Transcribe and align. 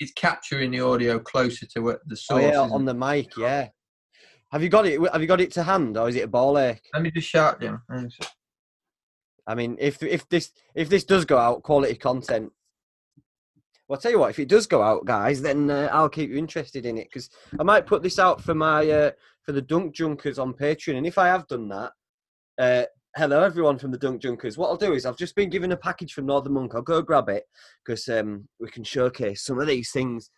it's 0.00 0.12
capturing 0.12 0.70
the 0.70 0.80
audio 0.80 1.18
closer 1.18 1.66
to 1.74 1.88
it, 1.90 2.00
the 2.06 2.14
Oh 2.30 2.38
source. 2.38 2.42
yeah, 2.42 2.60
on 2.60 2.84
the 2.84 2.94
mic. 2.94 3.36
Yeah. 3.36 3.68
Have 4.52 4.62
you 4.62 4.68
got 4.68 4.86
it? 4.86 5.00
Have 5.12 5.20
you 5.20 5.26
got 5.28 5.40
it 5.40 5.52
to 5.52 5.62
hand, 5.62 5.96
or 5.98 6.08
is 6.08 6.16
it 6.16 6.24
a 6.24 6.28
ball 6.28 6.58
ache? 6.58 6.82
Let 6.94 7.02
me 7.02 7.10
just 7.10 7.28
shout 7.28 7.60
them. 7.60 7.82
I 9.46 9.54
mean, 9.54 9.76
if 9.78 10.02
if 10.02 10.28
this 10.28 10.52
if 10.74 10.88
this 10.88 11.04
does 11.04 11.24
go 11.24 11.38
out, 11.38 11.62
quality 11.62 11.94
content. 11.96 12.52
Well, 13.88 13.96
I'll 13.96 14.00
tell 14.00 14.10
you 14.12 14.18
what. 14.18 14.30
If 14.30 14.38
it 14.38 14.48
does 14.48 14.66
go 14.66 14.82
out, 14.82 15.06
guys, 15.06 15.40
then 15.40 15.70
uh, 15.70 15.88
I'll 15.92 16.10
keep 16.10 16.28
you 16.30 16.36
interested 16.36 16.84
in 16.84 16.98
it 16.98 17.08
because 17.10 17.30
I 17.58 17.62
might 17.62 17.86
put 17.86 18.02
this 18.02 18.18
out 18.18 18.40
for 18.42 18.54
my 18.54 18.88
uh, 18.88 19.10
for 19.42 19.52
the 19.52 19.62
Dunk 19.62 19.94
Junkers 19.94 20.38
on 20.38 20.52
Patreon. 20.54 20.96
And 20.98 21.06
if 21.06 21.16
I 21.18 21.26
have 21.28 21.46
done 21.48 21.68
that, 21.68 21.92
uh, 22.58 22.84
hello 23.18 23.42
everyone 23.42 23.76
from 23.76 23.90
the 23.90 23.98
Dunk 23.98 24.22
Junkers. 24.22 24.56
What 24.56 24.68
I'll 24.68 24.76
do 24.76 24.92
is 24.92 25.04
I've 25.04 25.16
just 25.16 25.34
been 25.34 25.50
given 25.50 25.72
a 25.72 25.76
package 25.76 26.12
from 26.12 26.26
Northern 26.26 26.52
Monk. 26.52 26.76
I'll 26.76 26.82
go 26.82 27.02
grab 27.02 27.28
it 27.28 27.42
because 27.84 28.08
um, 28.08 28.46
we 28.60 28.70
can 28.70 28.84
showcase 28.84 29.44
some 29.44 29.58
of 29.58 29.66
these 29.66 29.90
things. 29.90 30.30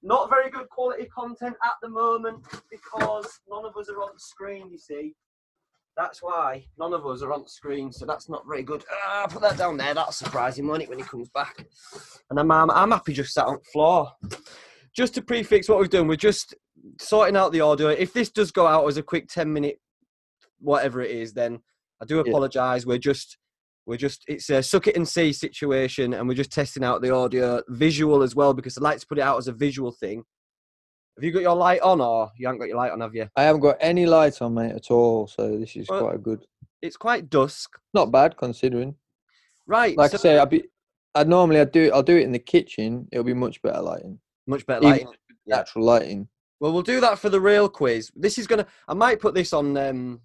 Not 0.00 0.30
very 0.30 0.48
good 0.48 0.68
quality 0.68 1.06
content 1.06 1.56
at 1.64 1.72
the 1.82 1.88
moment 1.88 2.46
because 2.70 3.26
none 3.50 3.64
of 3.64 3.76
us 3.76 3.90
are 3.90 4.00
on 4.00 4.16
screen. 4.16 4.70
You 4.70 4.78
see. 4.78 5.16
That's 5.96 6.22
why 6.22 6.66
none 6.78 6.94
of 6.94 7.04
us 7.04 7.20
are 7.22 7.32
on 7.32 7.48
screen, 7.48 7.90
so 7.90 8.06
that's 8.06 8.28
not 8.28 8.44
very 8.46 8.62
good. 8.62 8.84
Ah, 9.04 9.26
put 9.28 9.42
that 9.42 9.58
down 9.58 9.76
there. 9.76 9.92
That's 9.92 10.16
surprising, 10.16 10.68
won't 10.68 10.84
it, 10.84 10.88
when 10.88 10.98
he 10.98 11.04
comes 11.04 11.28
back? 11.30 11.66
And 12.30 12.38
I'm, 12.38 12.48
I'm, 12.52 12.70
I'm 12.70 12.92
happy 12.92 13.12
just 13.12 13.34
sat 13.34 13.46
on 13.46 13.54
the 13.54 13.70
floor. 13.72 14.12
Just 14.94 15.14
to 15.16 15.22
prefix 15.22 15.68
what 15.68 15.80
we've 15.80 15.90
done, 15.90 16.06
we're 16.06 16.14
just 16.14 16.54
sorting 17.00 17.36
out 17.36 17.50
the 17.50 17.60
audio. 17.60 17.88
If 17.88 18.12
this 18.12 18.30
does 18.30 18.52
go 18.52 18.68
out 18.68 18.86
as 18.86 18.98
a 18.98 19.02
quick 19.02 19.26
10 19.26 19.52
minute 19.52 19.80
whatever 20.60 21.00
it 21.00 21.10
is, 21.10 21.32
then 21.32 21.60
I 22.02 22.06
do 22.06 22.16
Yeah. 22.16 22.22
apologise. 22.22 22.86
We're 22.86 22.98
just 22.98 23.36
we're 23.86 23.96
just 23.96 24.22
it's 24.28 24.48
a 24.50 24.62
suck 24.62 24.86
it 24.86 24.96
and 24.96 25.08
see 25.08 25.32
situation, 25.32 26.14
and 26.14 26.28
we're 26.28 26.34
just 26.34 26.52
testing 26.52 26.84
out 26.84 27.02
the 27.02 27.10
audio 27.14 27.62
visual 27.68 28.22
as 28.22 28.34
well 28.36 28.52
because 28.54 28.76
I 28.78 28.82
like 28.82 28.98
to 29.00 29.06
put 29.06 29.18
it 29.18 29.22
out 29.22 29.38
as 29.38 29.48
a 29.48 29.52
visual 29.52 29.90
thing. 29.92 30.22
Have 31.16 31.24
you 31.24 31.32
got 31.32 31.42
your 31.42 31.56
light 31.56 31.80
on, 31.80 32.00
or 32.00 32.30
you 32.36 32.46
haven't 32.46 32.60
got 32.60 32.68
your 32.68 32.76
light 32.76 32.92
on? 32.92 33.00
Have 33.00 33.14
you? 33.14 33.28
I 33.36 33.42
haven't 33.42 33.62
got 33.62 33.76
any 33.80 34.06
light 34.06 34.40
on, 34.40 34.54
mate, 34.54 34.72
at 34.72 34.90
all. 34.90 35.26
So 35.26 35.58
this 35.58 35.74
is 35.76 35.88
Well- 35.88 36.02
quite 36.02 36.14
a 36.16 36.18
good. 36.18 36.46
It's 36.82 36.96
quite 36.96 37.28
dusk, 37.28 37.78
Not 37.92 38.10
bad 38.12 38.36
considering. 38.38 38.94
right? 39.66 39.96
Like 39.96 40.12
so- 40.12 40.18
I 40.18 40.20
say, 40.20 40.38
I'd 40.38 40.48
be. 40.50 40.64
I'd 41.14 41.28
normally 41.28 41.58
I'd 41.60 41.72
do 41.72 41.84
it. 41.84 41.92
I'll 41.92 42.02
do 42.04 42.16
it 42.16 42.22
in 42.22 42.32
the 42.32 42.38
kitchen. 42.38 43.08
It'll 43.10 43.24
be 43.24 43.34
much 43.34 43.60
better 43.62 43.80
lighting, 43.82 44.20
much 44.46 44.64
better 44.66 44.82
lighting. 44.82 45.08
Yeah. 45.46 45.56
natural 45.56 45.84
lighting. 45.84 46.28
Well, 46.60 46.72
we'll 46.72 46.82
do 46.82 47.00
that 47.00 47.18
for 47.18 47.28
the 47.30 47.40
real 47.40 47.68
quiz. 47.68 48.10
This 48.14 48.38
is 48.38 48.46
gonna. 48.46 48.66
I 48.86 48.94
might 48.94 49.18
put 49.20 49.34
this 49.34 49.52
on 49.52 49.76
um 49.76 50.20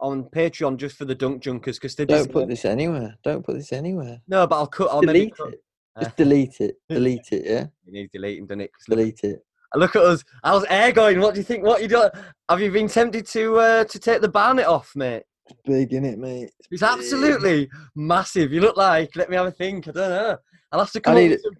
on 0.00 0.24
Patreon 0.24 0.76
just 0.76 0.96
for 0.96 1.04
the 1.04 1.14
Dunk 1.14 1.42
Junkers 1.42 1.78
because 1.78 1.94
they 1.94 2.04
Don't 2.04 2.30
put 2.30 2.48
this 2.48 2.64
anywhere. 2.64 3.16
Don't 3.24 3.44
put 3.44 3.56
this 3.56 3.72
anywhere. 3.72 4.20
No, 4.28 4.46
but 4.46 4.56
I'll 4.56 4.66
cut. 4.66 4.90
I'll 4.90 5.00
delete 5.00 5.36
cut. 5.36 5.52
it. 5.54 5.62
Just 6.02 6.16
delete 6.18 6.60
it. 6.60 6.76
Delete 6.90 7.32
it. 7.32 7.46
Yeah. 7.46 7.66
It 7.86 7.92
needs 7.92 8.12
deleting, 8.12 8.46
doesn't 8.46 8.60
it? 8.60 8.70
Delete 8.86 9.24
it. 9.24 9.42
look 9.74 9.96
at 9.96 10.02
us. 10.02 10.22
How's 10.44 10.64
air 10.64 10.92
going? 10.92 11.20
What 11.20 11.32
do 11.32 11.40
you 11.40 11.44
think? 11.44 11.64
What 11.64 11.80
you 11.80 11.88
doing? 11.88 12.10
Have 12.50 12.60
you 12.60 12.70
been 12.70 12.86
tempted 12.86 13.26
to 13.28 13.56
uh, 13.56 13.84
to 13.84 13.98
take 13.98 14.20
the 14.20 14.28
barnet 14.28 14.66
off, 14.66 14.92
mate? 14.94 15.22
It's 15.48 15.58
big 15.64 15.94
in 15.94 16.04
it, 16.04 16.18
mate. 16.18 16.50
It's 16.58 16.68
big. 16.68 16.82
absolutely 16.82 17.70
massive. 17.94 18.52
You 18.52 18.60
look 18.60 18.76
like. 18.76 19.16
Let 19.16 19.30
me 19.30 19.36
have 19.36 19.46
a 19.46 19.50
think. 19.50 19.88
I 19.88 19.92
don't 19.92 20.10
know. 20.10 20.36
I'll 20.70 20.80
have 20.80 20.92
to 20.92 21.00
come. 21.00 21.16
I 21.16 21.20
need 21.28 21.40
some- 21.40 21.56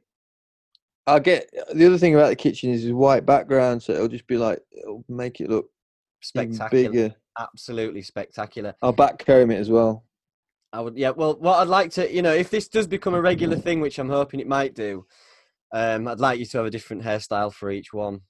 I'll 1.06 1.20
get 1.20 1.48
the 1.72 1.86
other 1.86 1.98
thing 1.98 2.14
about 2.14 2.28
the 2.28 2.36
kitchen 2.36 2.70
is 2.70 2.86
a 2.86 2.94
white 2.94 3.24
background, 3.24 3.82
so 3.82 3.94
it'll 3.94 4.08
just 4.08 4.26
be 4.26 4.36
like 4.36 4.60
it'll 4.72 5.04
make 5.08 5.40
it 5.40 5.48
look 5.48 5.70
spectacular. 6.20 6.68
bigger. 6.68 7.14
Absolutely 7.38 8.02
spectacular. 8.02 8.74
I'll 8.82 8.92
back 8.92 9.24
comb 9.24 9.50
it 9.50 9.58
as 9.58 9.70
well. 9.70 10.04
I 10.72 10.80
would, 10.80 10.96
yeah. 10.96 11.10
Well, 11.10 11.36
what 11.38 11.58
I'd 11.58 11.68
like 11.68 11.90
to, 11.92 12.12
you 12.12 12.22
know, 12.22 12.34
if 12.34 12.50
this 12.50 12.68
does 12.68 12.86
become 12.86 13.14
a 13.14 13.20
regular 13.20 13.56
thing, 13.56 13.80
which 13.80 13.98
I'm 13.98 14.08
hoping 14.08 14.40
it 14.40 14.48
might 14.48 14.74
do, 14.74 15.06
um, 15.72 16.08
I'd 16.08 16.20
like 16.20 16.38
you 16.38 16.46
to 16.46 16.58
have 16.58 16.66
a 16.66 16.70
different 16.70 17.02
hairstyle 17.02 17.52
for 17.52 17.70
each 17.70 17.92
one 17.92 18.20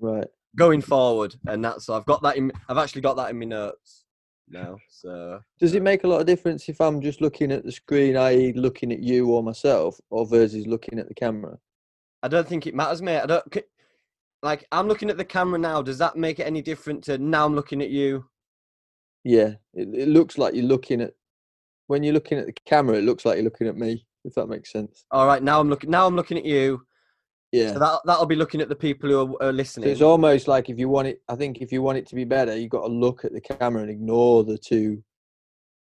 Right. 0.00 0.26
going 0.56 0.80
forward, 0.80 1.34
and 1.46 1.64
that's 1.64 1.88
I've 1.88 2.04
got 2.06 2.22
that 2.22 2.36
in. 2.36 2.52
I've 2.68 2.78
actually 2.78 3.02
got 3.02 3.16
that 3.16 3.30
in 3.30 3.38
my 3.38 3.46
notes 3.46 4.04
now. 4.48 4.78
So 4.88 5.40
Does 5.58 5.74
it 5.74 5.82
make 5.82 6.04
a 6.04 6.08
lot 6.08 6.20
of 6.20 6.26
difference 6.26 6.68
if 6.68 6.80
I'm 6.80 7.00
just 7.00 7.20
looking 7.20 7.52
at 7.52 7.64
the 7.64 7.72
screen, 7.72 8.16
i.e., 8.16 8.52
looking 8.54 8.92
at 8.92 9.00
you 9.02 9.28
or 9.28 9.42
myself, 9.42 10.00
or 10.10 10.26
versus 10.26 10.66
looking 10.66 10.98
at 10.98 11.08
the 11.08 11.14
camera? 11.14 11.58
I 12.22 12.28
don't 12.28 12.46
think 12.46 12.66
it 12.66 12.74
matters, 12.74 13.02
mate. 13.02 13.20
I 13.20 13.26
don't 13.26 13.50
like. 14.46 14.66
I'm 14.72 14.88
looking 14.88 15.10
at 15.10 15.16
the 15.16 15.24
camera 15.24 15.58
now. 15.58 15.82
Does 15.82 15.98
that 15.98 16.16
make 16.16 16.38
it 16.40 16.46
any 16.46 16.62
different 16.62 17.04
to 17.04 17.18
now? 17.18 17.44
I'm 17.44 17.54
looking 17.54 17.82
at 17.82 17.90
you. 17.90 18.24
Yeah, 19.24 19.54
it, 19.74 19.88
it 19.94 20.08
looks 20.08 20.38
like 20.38 20.54
you're 20.54 20.64
looking 20.64 21.00
at 21.00 21.12
when 21.88 22.02
you're 22.02 22.14
looking 22.14 22.38
at 22.38 22.46
the 22.46 22.54
camera. 22.64 22.96
It 22.96 23.04
looks 23.04 23.24
like 23.24 23.36
you're 23.36 23.44
looking 23.44 23.68
at 23.68 23.76
me. 23.76 24.06
If 24.24 24.34
that 24.34 24.46
makes 24.48 24.72
sense. 24.72 25.04
All 25.10 25.26
right, 25.26 25.42
now 25.42 25.60
I'm 25.60 25.68
looking. 25.68 25.90
Now 25.90 26.06
I'm 26.06 26.16
looking 26.16 26.38
at 26.38 26.44
you. 26.44 26.82
Yeah. 27.52 27.72
So 27.72 27.78
that 27.78 28.00
that'll 28.06 28.26
be 28.26 28.36
looking 28.36 28.60
at 28.60 28.68
the 28.68 28.74
people 28.76 29.08
who 29.10 29.36
are, 29.36 29.42
are 29.42 29.52
So 29.52 29.56
listening. 29.56 29.90
it's 29.90 30.00
almost 30.02 30.48
like 30.48 30.68
if 30.68 30.78
you 30.78 30.88
want 30.88 31.08
it, 31.08 31.22
I 31.28 31.36
think 31.36 31.58
if 31.58 31.70
you 31.72 31.82
want 31.82 31.98
it 31.98 32.06
to 32.08 32.14
be 32.14 32.24
better, 32.24 32.56
you've 32.56 32.70
got 32.70 32.86
to 32.86 32.92
look 32.92 33.24
at 33.24 33.32
the 33.32 33.40
camera 33.40 33.82
and 33.82 33.90
ignore 33.90 34.44
the 34.44 34.58
two. 34.58 35.02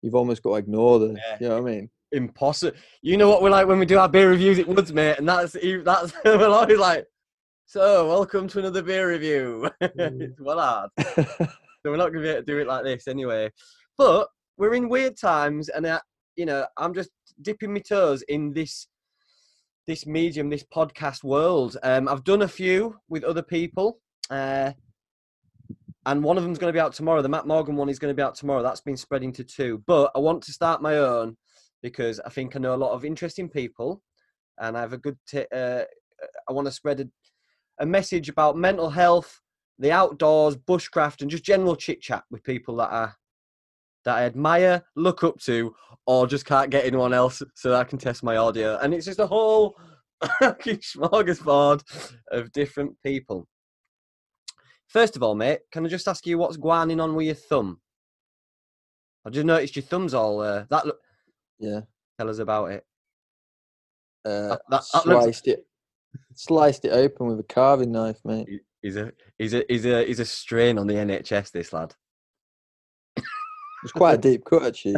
You've 0.01 0.15
almost 0.15 0.41
got 0.41 0.51
to 0.51 0.55
ignore 0.55 0.99
the. 0.99 1.13
Yeah. 1.13 1.37
You 1.39 1.49
know 1.49 1.61
what 1.61 1.69
I 1.71 1.75
mean? 1.75 1.89
impossible. 2.11 2.77
You 3.01 3.17
know 3.17 3.29
what 3.29 3.41
we're 3.41 3.49
like 3.49 3.67
when 3.67 3.79
we 3.79 3.85
do 3.85 3.97
our 3.97 4.09
beer 4.09 4.29
reviews 4.29 4.59
at 4.59 4.67
Woods, 4.67 4.91
mate, 4.93 5.17
and 5.17 5.27
that's 5.27 5.53
that's 5.53 6.13
we're 6.25 6.47
always 6.47 6.77
like, 6.77 7.05
so 7.71 8.05
welcome 8.05 8.49
to 8.49 8.59
another 8.59 8.81
beer 8.81 9.09
review. 9.09 9.69
it's 9.81 10.41
well 10.41 10.59
hard, 10.59 10.89
so 11.15 11.47
we're 11.85 11.95
not 11.95 12.11
going 12.11 12.15
to 12.15 12.19
be 12.21 12.27
able 12.27 12.41
to 12.41 12.45
do 12.45 12.57
it 12.57 12.67
like 12.67 12.83
this 12.83 13.07
anyway. 13.07 13.49
But 13.97 14.27
we're 14.57 14.73
in 14.73 14.89
weird 14.89 15.17
times, 15.17 15.69
and 15.69 15.85
uh, 15.85 16.01
you 16.35 16.45
know, 16.45 16.65
I'm 16.75 16.93
just 16.93 17.11
dipping 17.41 17.73
my 17.73 17.79
toes 17.79 18.23
in 18.23 18.51
this 18.51 18.87
this 19.87 20.05
medium, 20.05 20.49
this 20.49 20.65
podcast 20.65 21.23
world. 21.23 21.77
Um, 21.81 22.09
I've 22.09 22.25
done 22.25 22.41
a 22.41 22.47
few 22.47 22.97
with 23.07 23.23
other 23.23 23.41
people. 23.41 24.01
Uh, 24.29 24.73
and 26.05 26.25
one 26.25 26.35
of 26.35 26.43
them's 26.43 26.59
going 26.59 26.73
to 26.73 26.77
be 26.77 26.81
out 26.81 26.91
tomorrow. 26.91 27.21
The 27.21 27.29
Matt 27.29 27.47
Morgan 27.47 27.77
one 27.77 27.87
is 27.87 27.99
going 27.99 28.13
to 28.13 28.21
be 28.21 28.25
out 28.25 28.35
tomorrow. 28.35 28.63
That's 28.63 28.81
been 28.81 28.97
spreading 28.97 29.31
to 29.31 29.45
two. 29.45 29.81
But 29.87 30.11
I 30.13 30.19
want 30.19 30.43
to 30.43 30.51
start 30.51 30.81
my 30.81 30.97
own 30.97 31.37
because 31.81 32.19
I 32.19 32.31
think 32.31 32.53
I 32.53 32.59
know 32.59 32.75
a 32.75 32.83
lot 32.83 32.91
of 32.91 33.05
interesting 33.05 33.47
people, 33.47 34.01
and 34.59 34.77
I 34.77 34.81
have 34.81 34.91
a 34.91 34.97
good. 34.97 35.17
T- 35.25 35.45
uh, 35.55 35.83
I 36.49 36.53
want 36.53 36.67
to 36.67 36.71
spread 36.71 36.99
a, 36.99 37.05
a 37.81 37.85
message 37.85 38.29
about 38.29 38.55
mental 38.57 38.89
health, 38.89 39.41
the 39.79 39.91
outdoors, 39.91 40.55
bushcraft, 40.55 41.21
and 41.21 41.31
just 41.31 41.43
general 41.43 41.75
chit 41.75 41.99
chat 41.99 42.23
with 42.29 42.43
people 42.43 42.75
that 42.77 42.91
I 42.91 43.09
that 44.05 44.17
I 44.17 44.23
admire, 44.23 44.83
look 44.95 45.23
up 45.23 45.37
to, 45.41 45.75
or 46.07 46.25
just 46.25 46.45
can't 46.45 46.71
get 46.71 46.85
anyone 46.85 47.13
else 47.13 47.43
so 47.55 47.69
that 47.69 47.79
I 47.79 47.83
can 47.83 47.99
test 47.99 48.23
my 48.23 48.35
audio. 48.37 48.77
And 48.79 48.93
it's 48.95 49.05
just 49.05 49.19
a 49.19 49.27
whole 49.27 49.77
fucking 50.39 50.77
smorgasbord 50.77 51.83
of 52.31 52.51
different 52.51 52.95
people. 53.05 53.47
First 54.87 55.15
of 55.15 55.21
all, 55.23 55.35
mate, 55.35 55.59
can 55.71 55.85
I 55.85 55.89
just 55.89 56.07
ask 56.07 56.25
you 56.25 56.39
what's 56.39 56.57
going 56.57 56.99
on 56.99 57.13
with 57.15 57.25
your 57.27 57.35
thumb? 57.35 57.79
I 59.25 59.29
just 59.29 59.45
noticed 59.45 59.75
your 59.75 59.83
thumb's 59.83 60.15
all 60.15 60.41
uh, 60.41 60.65
that. 60.71 60.85
Look, 60.87 60.97
Yeah. 61.59 61.81
tell 62.19 62.29
us 62.29 62.39
about 62.39 62.71
it. 62.71 62.83
Uh, 64.25 64.47
that- 64.49 64.61
that 64.69 65.05
looks- 65.05 65.23
sliced 65.25 65.47
it. 65.47 65.65
Sliced 66.35 66.85
it 66.85 66.91
open 66.91 67.27
with 67.27 67.39
a 67.39 67.43
carving 67.43 67.91
knife, 67.91 68.19
mate. 68.25 68.47
He's 68.81 68.95
a 68.95 69.11
he's 69.37 69.53
a 69.53 69.63
he's 69.67 69.85
a 69.85 70.05
he's 70.05 70.19
a 70.19 70.25
strain 70.25 70.77
on 70.77 70.87
the 70.87 70.95
NHS. 70.95 71.51
This 71.51 71.71
lad. 71.71 71.93
It's 73.83 73.91
quite 73.93 74.15
a 74.15 74.17
deep 74.29 74.43
cut, 74.45 74.65
actually. 74.65 74.95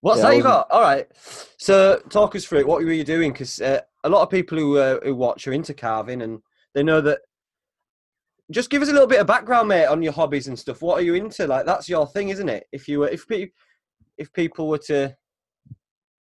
What's 0.00 0.18
Yeah, 0.18 0.28
that 0.28 0.36
you 0.36 0.42
got? 0.42 0.70
All 0.70 0.82
right. 0.82 1.08
So 1.56 2.00
talk 2.08 2.36
us 2.36 2.44
through 2.44 2.60
it. 2.60 2.66
What 2.66 2.84
were 2.84 2.92
you 2.92 3.04
doing? 3.04 3.32
Because 3.32 3.60
uh, 3.60 3.80
a 4.04 4.08
lot 4.08 4.22
of 4.22 4.30
people 4.30 4.58
who 4.58 4.78
uh, 4.78 5.00
who 5.02 5.14
watch 5.14 5.46
are 5.46 5.52
into 5.52 5.74
carving, 5.74 6.22
and 6.22 6.40
they 6.74 6.82
know 6.82 7.00
that. 7.00 7.20
Just 8.50 8.70
give 8.70 8.80
us 8.80 8.88
a 8.88 8.92
little 8.92 9.06
bit 9.06 9.20
of 9.20 9.26
background, 9.26 9.68
mate, 9.68 9.86
on 9.86 10.02
your 10.02 10.12
hobbies 10.12 10.48
and 10.48 10.58
stuff. 10.58 10.80
What 10.80 10.98
are 10.98 11.02
you 11.02 11.14
into? 11.14 11.46
Like 11.46 11.66
that's 11.66 11.88
your 11.88 12.06
thing, 12.06 12.30
isn't 12.30 12.48
it? 12.48 12.66
If 12.72 12.88
you 12.88 13.00
were, 13.00 13.08
if 13.08 13.26
pe- 13.28 13.50
if 14.16 14.32
people 14.32 14.68
were 14.68 14.78
to 14.86 15.14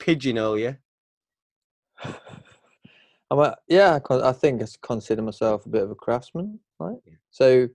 pigeonhole 0.01 0.59
you, 0.59 0.77
I'm 3.31 3.39
a, 3.39 3.57
yeah, 3.69 3.99
I 4.11 4.33
think 4.33 4.63
I 4.63 4.67
consider 4.83 5.23
myself 5.23 5.67
a 5.67 5.69
bit 5.69 5.83
of 5.83 5.91
a 5.91 5.95
craftsman, 5.95 6.61
right? 6.79 6.99
Yeah. 7.05 7.15
So 7.31 7.69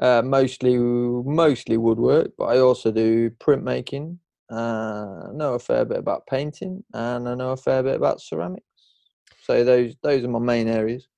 uh, 0.00 0.22
mostly 0.24 0.76
mostly 0.76 1.76
woodwork, 1.76 2.32
but 2.38 2.46
I 2.46 2.58
also 2.58 2.90
do 2.90 3.30
printmaking. 3.30 4.18
Uh, 4.50 5.28
I 5.28 5.32
know 5.32 5.54
a 5.54 5.58
fair 5.58 5.84
bit 5.84 5.98
about 5.98 6.26
painting, 6.26 6.84
and 6.92 7.28
I 7.28 7.34
know 7.34 7.50
a 7.50 7.56
fair 7.56 7.82
bit 7.82 7.96
about 7.96 8.20
ceramics. 8.20 8.66
So 9.42 9.64
those 9.64 9.94
those 10.02 10.24
are 10.24 10.28
my 10.28 10.38
main 10.38 10.68
areas. 10.68 11.08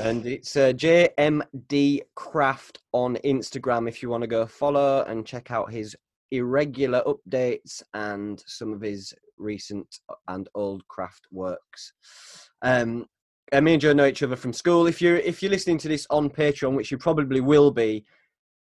And 0.00 0.26
it's 0.26 0.56
uh, 0.56 0.72
JMD 0.72 2.00
Craft 2.14 2.78
on 2.92 3.16
Instagram 3.16 3.88
if 3.88 4.02
you 4.02 4.08
want 4.08 4.22
to 4.22 4.28
go 4.28 4.46
follow 4.46 5.04
and 5.04 5.26
check 5.26 5.50
out 5.50 5.70
his 5.70 5.94
irregular 6.30 7.02
updates 7.06 7.82
and 7.92 8.42
some 8.46 8.72
of 8.72 8.80
his 8.80 9.12
recent 9.36 10.00
and 10.28 10.48
old 10.54 10.86
craft 10.88 11.26
works. 11.30 11.92
Um, 12.62 13.06
and 13.52 13.64
me 13.64 13.74
and 13.74 13.80
Joe 13.80 13.92
know 13.92 14.06
each 14.06 14.22
other 14.22 14.36
from 14.36 14.52
school. 14.52 14.86
If 14.86 15.00
you're 15.00 15.16
if 15.16 15.42
you're 15.42 15.50
listening 15.50 15.78
to 15.78 15.88
this 15.88 16.06
on 16.10 16.30
Patreon, 16.30 16.74
which 16.74 16.90
you 16.90 16.98
probably 16.98 17.40
will 17.40 17.70
be, 17.70 18.04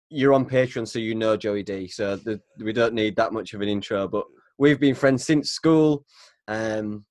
you're 0.09 0.33
on 0.33 0.45
Patreon, 0.45 0.87
so 0.87 0.99
you 0.99 1.15
know 1.15 1.37
Joey 1.37 1.63
D. 1.63 1.87
So 1.87 2.15
the, 2.17 2.39
we 2.59 2.73
don't 2.73 2.93
need 2.93 3.15
that 3.15 3.33
much 3.33 3.53
of 3.53 3.61
an 3.61 3.69
intro. 3.69 4.07
But 4.07 4.25
we've 4.57 4.79
been 4.79 4.95
friends 4.95 5.23
since 5.23 5.51
school. 5.51 6.05
Um, 6.47 7.05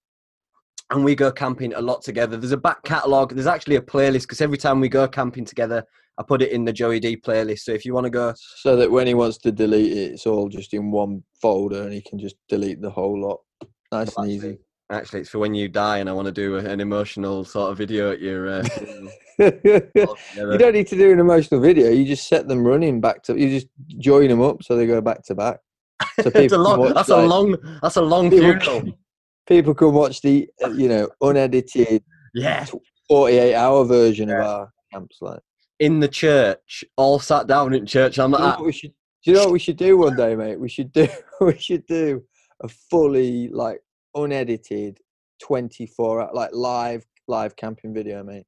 and 0.90 1.05
we 1.05 1.14
go 1.14 1.32
camping 1.32 1.75
a 1.75 1.81
lot 1.81 2.02
together. 2.02 2.37
There's 2.37 2.52
a 2.52 2.56
back 2.56 2.82
catalogue. 2.84 3.34
There's 3.34 3.46
actually 3.46 3.76
a 3.76 3.81
playlist 3.81 4.22
because 4.22 4.40
every 4.40 4.58
time 4.58 4.81
we 4.81 4.88
go 4.88 5.08
camping 5.08 5.44
together, 5.44 5.84
I 6.19 6.22
put 6.22 6.43
it 6.43 6.52
in 6.52 6.64
the 6.64 6.72
Joey 6.72 7.00
D 7.00 7.16
playlist. 7.16 7.61
So 7.61 7.72
if 7.72 7.84
you 7.84 7.94
want 7.94 8.05
to 8.05 8.11
go, 8.11 8.34
So 8.58 8.76
that 8.76 8.90
when 8.90 9.06
he 9.06 9.14
wants 9.14 9.38
to 9.38 9.52
delete 9.52 9.93
it, 9.93 10.12
it's 10.12 10.26
all 10.26 10.49
just 10.49 10.75
in 10.75 10.90
one 10.90 11.25
folder 11.40 11.82
and 11.82 11.93
he 11.93 12.02
can 12.02 12.19
just 12.19 12.37
delete 12.49 12.81
the 12.81 12.90
whole 12.90 13.20
lot. 13.20 13.40
Nice 13.90 14.16
and 14.16 14.31
easy. 14.31 14.58
Actually, 14.91 15.21
it's 15.21 15.31
for 15.31 15.39
when 15.39 15.55
you 15.55 15.69
die, 15.69 15.99
and 15.99 16.09
I 16.09 16.13
want 16.13 16.27
to 16.27 16.33
do 16.33 16.57
a- 16.57 16.65
an 16.65 16.81
emotional 16.81 17.45
sort 17.45 17.73
of 17.73 17.79
video 17.79 18.13
at 18.13 18.21
your. 18.21 18.49
Uh, 18.49 18.65
you 19.39 20.59
don't 20.59 20.73
need 20.75 20.87
to 20.89 20.97
do 20.97 21.13
an 21.13 21.19
emotional 21.21 21.61
video. 21.61 21.91
You 21.91 22.05
just 22.05 22.29
set 22.29 22.49
them 22.49 22.65
running 22.65 23.01
back 23.01 23.23
to. 23.25 23.39
You 23.39 23.49
just 23.51 23.69
join 23.99 24.29
them 24.29 24.43
up 24.43 24.63
so 24.63 24.77
they 24.77 24.87
go 24.87 25.01
back 25.01 25.23
to 25.25 25.35
back. 25.35 25.59
So 26.23 26.31
It's 26.35 26.53
a 26.53 26.59
long, 26.59 26.81
watch, 26.81 26.95
that's 26.95 27.09
a 27.09 27.17
long. 27.27 27.57
That's 27.83 27.97
a 27.97 28.03
long 28.03 28.31
People- 28.31 28.61
funeral. 28.61 28.99
People 29.47 29.75
can 29.75 29.93
watch 29.93 30.23
the 30.23 30.49
uh, 30.65 30.71
you 30.71 30.89
know 30.89 31.09
unedited 31.21 32.03
Yeah, 32.35 32.65
forty-eight 33.09 33.55
hour 33.55 33.85
version 33.85 34.31
of 34.31 34.41
our 34.41 34.71
camps. 34.93 35.19
Like, 35.21 35.41
in 35.81 36.01
the 36.01 36.09
church, 36.09 36.83
all 36.97 37.19
sat 37.19 37.47
down 37.47 37.75
in 37.75 37.85
church. 37.85 38.19
I'm 38.19 38.31
do 38.31 38.39
you, 38.39 38.43
know 38.43 38.49
like, 38.49 38.59
what 38.59 38.67
we 38.67 38.73
should, 38.73 38.93
do 39.25 39.31
you 39.31 39.37
know 39.37 39.45
what 39.45 39.53
we 39.53 39.59
should 39.59 39.77
do 39.77 39.99
one 39.99 40.17
day, 40.17 40.35
mate? 40.35 40.59
We 40.59 40.69
should 40.71 40.93
do 40.93 41.07
we 41.41 41.59
should 41.59 41.85
do 41.87 42.23
a 42.63 42.69
fully 42.69 43.49
like 43.49 43.81
unedited 44.14 44.99
twenty-four 45.40 46.31
like 46.32 46.50
live 46.52 47.05
live 47.28 47.56
camping 47.56 47.93
video, 47.94 48.22
mate. 48.22 48.46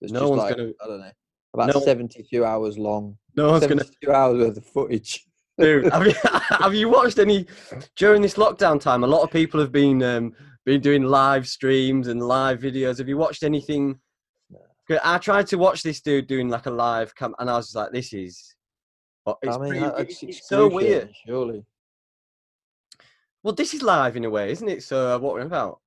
It's 0.00 0.12
No 0.12 0.20
just 0.20 0.30
one's 0.30 0.42
like, 0.42 0.56
gonna- 0.56 0.72
I 0.82 0.86
don't 0.86 1.00
know 1.00 1.10
about 1.54 1.74
no- 1.74 1.80
seventy-two 1.80 2.44
hours 2.44 2.78
long. 2.78 3.16
no 3.36 3.50
one's 3.52 3.66
gonna 3.66 3.82
72 3.84 4.12
hours 4.12 4.38
worth 4.38 4.56
of 4.58 4.66
footage. 4.66 5.24
Dude, 5.58 5.92
have 5.92 6.06
you, 6.06 6.14
have 6.50 6.74
you 6.74 6.88
watched 6.88 7.18
any 7.18 7.46
during 7.96 8.22
this 8.22 8.34
lockdown 8.34 8.80
time? 8.80 9.02
A 9.02 9.06
lot 9.06 9.22
of 9.22 9.30
people 9.30 9.58
have 9.60 9.72
been 9.72 10.02
um, 10.02 10.32
been 10.64 10.80
doing 10.80 11.02
live 11.04 11.48
streams 11.48 12.08
and 12.08 12.22
live 12.22 12.60
videos. 12.60 12.98
Have 12.98 13.08
you 13.08 13.16
watched 13.16 13.42
anything? 13.42 13.98
I 15.02 15.18
tried 15.18 15.46
to 15.48 15.58
watch 15.58 15.82
this 15.82 16.00
dude 16.00 16.28
doing 16.28 16.48
like 16.48 16.64
a 16.66 16.70
live 16.70 17.14
cam, 17.14 17.34
and 17.38 17.50
I 17.50 17.56
was 17.56 17.66
just 17.66 17.76
like, 17.76 17.92
"This 17.92 18.12
is." 18.12 18.54
oh, 19.26 19.36
It's, 19.42 19.54
I 19.56 19.58
mean, 19.60 19.70
pretty- 19.72 19.86
it's- 20.02 20.22
it's 20.22 20.48
so 20.48 20.68
weird. 20.68 21.10
Surely. 21.26 21.64
Well, 23.42 23.54
this 23.54 23.74
is 23.74 23.82
live 23.82 24.16
in 24.16 24.24
a 24.24 24.30
way, 24.30 24.50
isn't 24.50 24.68
it? 24.68 24.82
So, 24.82 25.14
uh, 25.14 25.18
what 25.18 25.34
we're 25.34 25.40
about? 25.42 25.80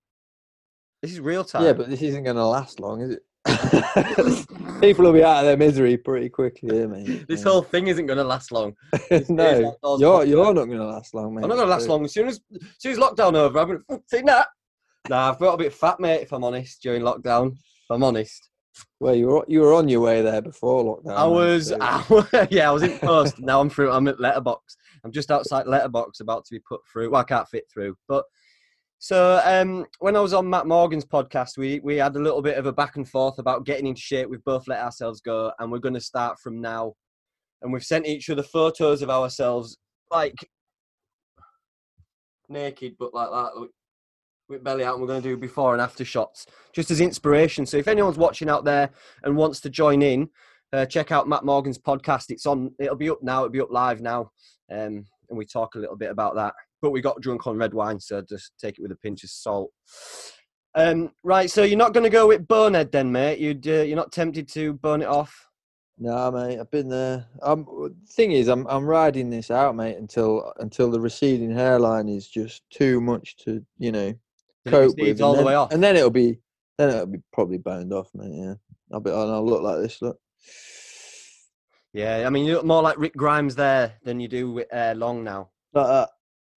This 1.01 1.11
is 1.11 1.19
real 1.19 1.43
time. 1.43 1.63
Yeah, 1.63 1.73
but 1.73 1.89
this 1.89 2.01
isn't 2.01 2.23
going 2.23 2.35
to 2.35 2.45
last 2.45 2.79
long, 2.79 3.01
is 3.01 3.11
it? 3.11 3.23
People 4.81 5.05
will 5.05 5.13
be 5.13 5.23
out 5.23 5.39
of 5.39 5.45
their 5.45 5.57
misery 5.57 5.97
pretty 5.97 6.29
quickly 6.29 6.75
here, 6.75 6.87
mate. 6.87 7.27
this 7.27 7.43
Yeah. 7.43 7.51
whole 7.51 7.61
thing 7.61 7.87
isn't 7.87 8.05
going 8.05 8.17
to 8.17 8.23
last 8.23 8.51
long. 8.51 8.75
no, 9.29 9.75
you're 9.99 10.25
you're 10.25 10.53
not 10.53 10.65
going 10.65 10.77
to 10.77 10.85
last 10.85 11.13
long, 11.13 11.35
mate. 11.35 11.43
I'm 11.43 11.49
not 11.49 11.55
going 11.55 11.67
to 11.67 11.71
last 11.73 11.87
long. 11.87 12.05
As 12.05 12.13
soon 12.13 12.27
as, 12.27 12.39
as 12.53 12.61
soon 12.77 12.91
as 12.93 12.97
lockdown 12.97 13.35
over, 13.35 13.59
I'm 13.59 13.67
going 13.67 13.83
to 13.89 14.21
that. 14.25 14.47
Nah, 15.09 15.31
I've 15.31 15.39
got 15.39 15.53
a 15.55 15.57
bit 15.57 15.73
fat, 15.73 15.99
mate. 15.99 16.21
If 16.21 16.31
I'm 16.31 16.43
honest, 16.43 16.81
during 16.81 17.01
lockdown, 17.01 17.53
if 17.53 17.89
I'm 17.89 18.03
honest. 18.03 18.49
Well, 18.99 19.15
you 19.15 19.27
were 19.27 19.45
you 19.47 19.61
were 19.61 19.73
on 19.73 19.89
your 19.89 20.01
way 20.01 20.21
there 20.21 20.41
before 20.41 20.83
lockdown. 20.83 21.15
I 21.17 21.25
was, 21.25 21.71
I 21.71 22.03
wa- 22.09 22.25
yeah, 22.49 22.69
I 22.69 22.71
was 22.71 22.83
in 22.83 22.97
post. 22.99 23.39
now 23.39 23.59
I'm 23.59 23.69
through. 23.69 23.91
I'm 23.91 24.07
at 24.07 24.19
letterbox. 24.19 24.77
I'm 25.03 25.11
just 25.11 25.31
outside 25.31 25.67
letterbox, 25.67 26.19
about 26.19 26.45
to 26.45 26.51
be 26.53 26.59
put 26.59 26.81
through. 26.91 27.11
Well, 27.11 27.21
I 27.21 27.25
can't 27.25 27.47
fit 27.47 27.65
through. 27.71 27.95
But 28.07 28.25
so 28.99 29.41
um, 29.43 29.85
when 29.99 30.15
I 30.15 30.19
was 30.19 30.33
on 30.33 30.49
Matt 30.49 30.67
Morgan's 30.67 31.05
podcast, 31.05 31.57
we 31.57 31.79
we 31.79 31.97
had 31.97 32.15
a 32.15 32.19
little 32.19 32.41
bit 32.41 32.57
of 32.57 32.65
a 32.65 32.73
back 32.73 32.97
and 32.97 33.07
forth 33.07 33.39
about 33.39 33.65
getting 33.65 33.87
into 33.87 34.01
shape. 34.01 34.29
We've 34.29 34.43
both 34.43 34.67
let 34.67 34.81
ourselves 34.81 35.21
go, 35.21 35.51
and 35.59 35.71
we're 35.71 35.79
going 35.79 35.95
to 35.95 36.01
start 36.01 36.39
from 36.39 36.61
now. 36.61 36.93
And 37.61 37.71
we've 37.71 37.83
sent 37.83 38.07
each 38.07 38.29
other 38.29 38.43
photos 38.43 39.01
of 39.01 39.09
ourselves, 39.09 39.77
like 40.11 40.35
naked, 42.49 42.95
but 42.99 43.13
like 43.13 43.29
that. 43.29 43.59
with- 43.59 43.71
belly 44.63 44.83
out, 44.83 44.95
and 44.95 45.01
we're 45.01 45.07
going 45.07 45.21
to 45.21 45.29
do 45.29 45.37
before 45.37 45.71
and 45.71 45.81
after 45.81 46.03
shots 46.03 46.45
just 46.73 46.91
as 46.91 46.99
inspiration. 46.99 47.65
So 47.65 47.77
if 47.77 47.87
anyone's 47.87 48.17
watching 48.17 48.49
out 48.49 48.65
there 48.65 48.89
and 49.23 49.37
wants 49.37 49.61
to 49.61 49.69
join 49.69 50.01
in, 50.01 50.29
uh, 50.73 50.85
check 50.85 51.11
out 51.11 51.27
Matt 51.27 51.45
Morgan's 51.45 51.77
podcast. 51.77 52.25
It's 52.29 52.45
on. 52.45 52.71
It'll 52.79 52.95
be 52.95 53.09
up 53.09 53.23
now. 53.23 53.39
It'll 53.45 53.49
be 53.49 53.61
up 53.61 53.71
live 53.71 54.01
now, 54.01 54.31
um, 54.71 55.05
and 55.29 55.37
we 55.37 55.45
talk 55.45 55.75
a 55.75 55.79
little 55.79 55.95
bit 55.95 56.11
about 56.11 56.35
that. 56.35 56.53
But 56.81 56.91
we 56.91 57.01
got 57.01 57.21
drunk 57.21 57.45
on 57.47 57.57
red 57.57 57.73
wine, 57.73 57.99
so 57.99 58.21
just 58.21 58.53
take 58.59 58.79
it 58.79 58.81
with 58.81 58.91
a 58.91 58.95
pinch 58.95 59.23
of 59.23 59.29
salt. 59.29 59.71
Um, 60.73 61.11
right. 61.23 61.49
So 61.49 61.63
you're 61.63 61.77
not 61.77 61.93
going 61.93 62.05
to 62.05 62.09
go 62.09 62.27
with 62.27 62.47
bonehead 62.47 62.91
then, 62.91 63.11
mate? 63.11 63.39
You'd 63.39 63.67
uh, 63.67 63.83
you're 63.83 63.97
not 63.97 64.11
tempted 64.11 64.47
to 64.49 64.73
burn 64.73 65.01
it 65.01 65.07
off? 65.07 65.47
Nah, 66.03 66.31
mate, 66.31 66.59
I've 66.59 66.71
been 66.71 66.89
there. 66.89 67.27
Um, 67.43 67.95
thing 68.09 68.31
is, 68.31 68.47
I'm 68.47 68.65
I'm 68.67 68.85
riding 68.85 69.29
this 69.29 69.51
out, 69.51 69.75
mate, 69.75 69.97
until 69.97 70.51
until 70.57 70.89
the 70.89 70.99
receding 70.99 71.51
hairline 71.51 72.09
is 72.09 72.27
just 72.27 72.63
too 72.71 72.99
much 72.99 73.35
to 73.37 73.63
you 73.77 73.91
know 73.91 74.13
cope 74.65 74.95
with, 74.97 75.21
all 75.21 75.33
and 75.33 75.41
the 75.41 75.45
way 75.45 75.53
off. 75.53 75.71
and 75.71 75.83
then 75.83 75.95
it'll 75.95 76.09
be 76.09 76.39
then 76.77 76.89
it'll 76.89 77.05
be 77.05 77.21
probably 77.31 77.59
boned 77.59 77.93
off, 77.93 78.09
mate. 78.15 78.31
Yeah, 78.33 78.55
I'll 78.91 78.99
be 78.99 79.11
and 79.11 79.31
I'll 79.31 79.45
look 79.45 79.61
like 79.61 79.81
this. 79.81 80.01
Look, 80.01 80.17
Yeah. 81.93 82.23
I 82.25 82.29
mean, 82.29 82.45
you 82.45 82.55
look 82.55 82.65
more 82.65 82.81
like 82.81 82.97
Rick 82.97 83.15
Grimes 83.15 83.55
there 83.55 83.93
than 84.03 84.19
you 84.19 84.27
do 84.27 84.51
with 84.51 84.73
uh, 84.73 84.93
Long 84.95 85.23
now. 85.23 85.49
like 85.73 85.87
that. 85.87 86.09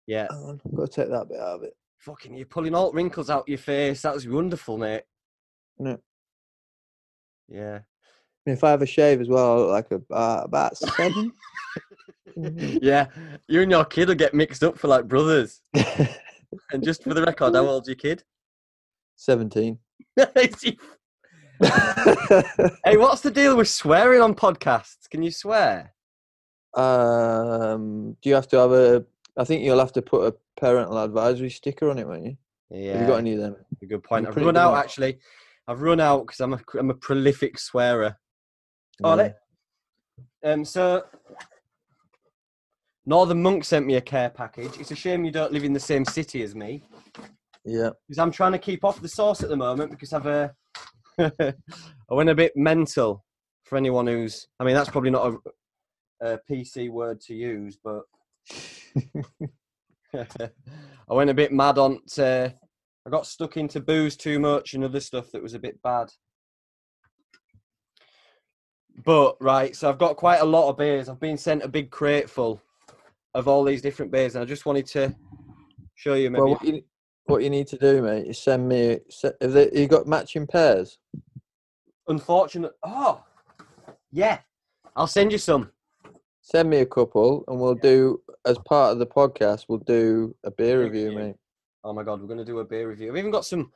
Yeah. 0.08 0.28
Hang 0.30 0.44
on, 0.44 0.62
I've 0.66 0.76
got 0.76 0.92
to 0.92 1.02
take 1.02 1.10
that 1.12 1.30
bit 1.30 1.40
out 1.40 1.56
of 1.56 1.64
it. 1.64 1.76
Fucking, 2.00 2.36
you're 2.36 2.46
pulling 2.46 2.76
all 2.76 2.92
wrinkles 2.92 3.30
out 3.30 3.48
your 3.48 3.58
face. 3.58 4.02
That 4.02 4.14
was 4.14 4.28
wonderful, 4.28 4.78
mate. 4.78 5.04
No. 5.80 5.98
Yeah. 7.48 7.80
If 8.46 8.64
I 8.64 8.72
have 8.72 8.82
a 8.82 8.86
shave 8.86 9.22
as 9.22 9.30
well, 9.30 9.54
I 9.54 9.58
look 9.58 9.70
like 9.70 9.92
a 9.92 10.14
uh, 10.14 10.42
about 10.44 10.78
seven. 10.78 11.32
yeah, 12.36 13.08
you 13.48 13.62
and 13.62 13.72
your 13.72 13.86
kid 13.86 14.10
will 14.10 14.16
get 14.16 14.34
mixed 14.34 14.64
up 14.66 14.78
for 14.78 14.90
like 14.90 15.08
brothers. 15.08 15.62
And 16.72 16.84
just 16.84 17.04
for 17.04 17.14
the 17.14 17.24
record, 17.24 17.56
how 17.56 17.66
old's 17.66 17.88
your 17.88 17.96
kid? 17.96 18.24
Seventeen. 19.16 19.80
Hey, 22.86 22.98
what's 22.98 23.22
the 23.22 23.32
deal 23.32 23.56
with 23.56 23.68
swearing 23.70 24.22
on 24.22 24.34
podcasts? 24.36 25.10
Can 25.10 25.22
you 25.24 25.32
swear? 25.32 25.94
um, 26.76 28.18
do 28.22 28.30
you 28.30 28.36
have 28.36 28.48
to 28.50 28.58
have 28.58 28.72
a? 28.72 29.06
I 29.38 29.44
think 29.44 29.64
you'll 29.64 29.80
have 29.80 29.94
to 29.94 30.02
put 30.02 30.34
a 30.34 30.36
parental 30.60 30.98
advisory 30.98 31.50
sticker 31.50 31.90
on 31.90 32.00
it, 32.00 32.08
won't 32.08 32.26
you? 32.26 32.38
Yeah, 32.70 32.94
Have 32.94 33.02
you 33.02 33.08
got 33.08 33.18
any 33.20 33.34
of 33.34 33.40
them? 33.40 33.56
a 33.82 33.86
good 33.86 34.04
point. 34.04 34.28
I've 34.28 34.36
run 34.36 34.58
out 34.58 34.76
actually. 34.76 35.20
I've 35.68 35.82
run 35.82 36.00
out 36.00 36.26
because 36.26 36.40
I'm 36.40 36.54
a 36.54 36.60
I'm 36.78 36.90
a 36.90 36.96
prolific 36.96 37.60
swearer. 37.60 38.18
Oh, 39.04 39.16
Yeah. 39.18 39.32
um, 40.44 40.66
so 40.66 41.04
Northern 43.06 43.42
Monk 43.42 43.64
sent 43.66 43.86
me 43.86 43.96
a 43.96 44.02
care 44.02 44.30
package. 44.30 44.80
It's 44.80 44.92
a 44.92 44.96
shame 44.96 45.24
you 45.26 45.32
don't 45.32 45.52
live 45.54 45.64
in 45.64 45.74
the 45.74 45.80
same 45.80 46.06
city 46.06 46.42
as 46.44 46.56
me. 46.56 46.84
Yeah. 47.66 47.92
because 48.08 48.20
I'm 48.20 48.32
trying 48.32 48.52
to 48.52 48.60
keep 48.60 48.84
off 48.84 49.02
the 49.02 49.08
sauce 49.08 49.42
at 49.42 49.50
the 49.50 49.56
moment 49.56 49.92
because 49.92 50.12
I've 50.12 50.28
uh, 50.28 50.50
I 51.20 51.54
went 52.10 52.30
a 52.30 52.36
bit 52.36 52.54
mental. 52.56 53.24
For 53.66 53.78
anyone 53.78 54.08
who's, 54.08 54.48
I 54.60 54.66
mean, 54.66 54.76
that's 54.76 54.90
probably 54.90 55.10
not 55.10 55.34
a, 56.22 56.34
a 56.34 56.40
PC 56.50 56.90
word 56.90 57.22
to 57.22 57.34
use, 57.34 57.78
but 57.82 58.04
I 60.14 61.14
went 61.14 61.30
a 61.30 61.34
bit 61.34 61.54
mad 61.54 61.78
on. 61.78 62.00
To, 62.16 62.26
uh, 62.26 62.50
I 63.06 63.10
got 63.10 63.26
stuck 63.26 63.58
into 63.58 63.80
booze 63.80 64.16
too 64.16 64.40
much 64.40 64.74
and 64.74 64.84
other 64.84 65.00
stuff 65.00 65.32
that 65.32 65.42
was 65.42 65.54
a 65.54 65.60
bit 65.60 65.82
bad. 65.82 66.10
But 69.06 69.38
right, 69.42 69.76
so 69.76 69.90
I've 69.90 69.98
got 69.98 70.18
quite 70.18 70.42
a 70.42 70.46
lot 70.46 70.70
of 70.70 70.78
beers. 70.78 71.10
I've 71.10 71.20
been 71.20 71.38
sent 71.38 71.64
a 71.64 71.68
big 71.68 71.90
crate 71.90 72.30
full 72.30 72.62
of 73.34 73.48
all 73.48 73.64
these 73.64 73.82
different 73.82 74.12
beers, 74.12 74.36
and 74.36 74.44
I 74.44 74.46
just 74.46 74.66
wanted 74.66 74.86
to 74.88 75.16
show 75.96 76.14
you 76.14 76.30
maybe. 76.30 76.42
Well, 76.42 76.52
what 76.52 76.64
you, 76.64 76.84
what 77.26 77.44
you 77.44 77.50
need 77.50 77.68
to 77.68 77.78
do, 77.78 78.02
mate, 78.02 78.28
is 78.28 78.40
send 78.40 78.68
me. 78.68 79.00
Have 79.42 79.54
they, 79.54 79.70
you 79.74 79.88
got 79.88 80.08
matching 80.08 80.48
pairs? 80.48 80.98
unfortunate. 82.08 82.74
Oh, 82.84 83.24
yeah. 84.12 84.40
I'll 84.96 85.08
send 85.08 85.32
you 85.32 85.38
some. 85.38 85.72
Send 86.42 86.70
me 86.70 86.78
a 86.78 86.86
couple, 86.86 87.44
and 87.48 87.60
we'll 87.60 87.76
do 87.76 88.22
as 88.46 88.58
part 88.68 88.92
of 88.92 89.00
the 89.00 89.06
podcast. 89.06 89.66
We'll 89.68 89.80
do 89.80 90.36
a 90.44 90.52
beer 90.52 90.84
review, 90.84 91.10
review. 91.10 91.20
mate. 91.20 91.36
Oh 91.86 91.94
my 91.94 92.04
god, 92.04 92.22
we're 92.22 92.28
gonna 92.28 92.46
do 92.46 92.60
a 92.60 92.66
beer 92.66 92.90
review. 92.90 93.12
We've 93.12 93.20
even 93.20 93.32
got 93.32 93.46
some 93.46 93.72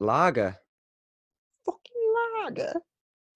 lager. 0.00 0.56
Fucking 1.64 2.44
lager. 2.44 2.74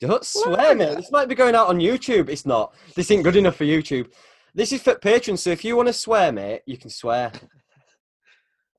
Don't 0.01 0.25
swear, 0.25 0.75
mate. 0.75 0.97
This 0.97 1.11
might 1.11 1.29
be 1.29 1.35
going 1.35 1.55
out 1.55 1.69
on 1.69 1.79
YouTube. 1.79 2.29
It's 2.29 2.47
not. 2.47 2.75
This 2.95 3.11
ain't 3.11 3.25
good 3.25 3.37
enough 3.37 3.57
for 3.57 3.65
YouTube. 3.65 4.11
This 4.55 4.73
is 4.73 4.83
for 4.83 4.97
patrons, 4.97 5.43
so 5.43 5.51
if 5.51 5.65
you 5.65 5.77
want 5.77 5.89
to 5.89 5.93
swear, 5.93 6.31
mate, 6.33 6.63
you 6.67 6.77
can 6.77 6.91
swear. 6.91 7.33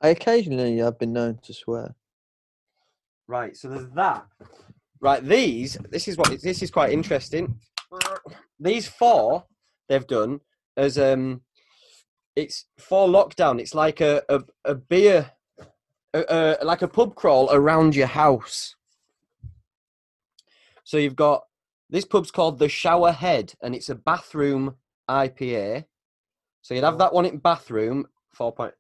I 0.02 0.10
occasionally 0.10 0.82
I've 0.82 1.00
been 1.00 1.14
known 1.14 1.40
to 1.44 1.54
swear. 1.54 1.96
Right, 3.28 3.56
so 3.56 3.70
there's 3.70 3.90
that. 3.96 4.26
Right, 5.00 5.24
these. 5.24 5.78
This 5.90 6.08
is 6.08 6.18
what. 6.18 6.30
This 6.42 6.62
is 6.62 6.72
quite 6.72 6.92
interesting. 6.92 7.60
These 8.60 8.88
four 8.88 9.46
they've 9.90 10.06
done 10.06 10.40
as 10.78 10.98
um, 10.98 11.42
it's 12.36 12.66
for 12.78 13.08
lockdown. 13.08 13.60
It's 13.60 13.76
like 13.76 14.02
a 14.02 14.24
a, 14.30 14.42
a 14.66 14.76
beer, 14.76 15.32
a, 16.14 16.58
a, 16.62 16.66
like 16.66 16.82
a 16.82 16.88
pub 16.88 17.16
crawl 17.16 17.50
around 17.52 17.96
your 17.96 18.08
house. 18.08 18.76
So 20.84 20.98
you've 20.98 21.16
got 21.16 21.44
this 21.90 22.06
pub's 22.06 22.32
called 22.32 22.60
the 22.60 22.70
Shower 22.70 23.12
Head, 23.12 23.54
and 23.62 23.76
it's 23.76 23.90
a 23.90 23.96
bathroom 23.96 24.76
IPA. 25.10 25.86
So 26.62 26.74
you'd 26.74 26.84
have 26.84 26.98
that 27.00 27.14
one 27.14 27.26
in 27.26 27.38
bathroom, 27.38 28.08
four 28.34 28.52
point. 28.52 28.74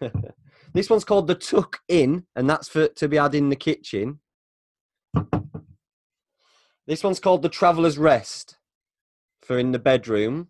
This 0.74 0.90
one's 0.90 1.04
called 1.04 1.28
the 1.28 1.36
tuck 1.36 1.78
in, 1.88 2.26
and 2.34 2.50
that's 2.50 2.68
for 2.68 2.88
to 2.88 3.08
be 3.08 3.16
had 3.16 3.34
in 3.34 3.48
the 3.48 3.56
kitchen. 3.56 4.18
This 6.86 7.02
one's 7.04 7.20
called 7.20 7.42
the 7.42 7.48
traveller's 7.48 7.96
rest 7.96 8.58
for 9.40 9.58
in 9.58 9.70
the 9.72 9.78
bedroom. 9.78 10.48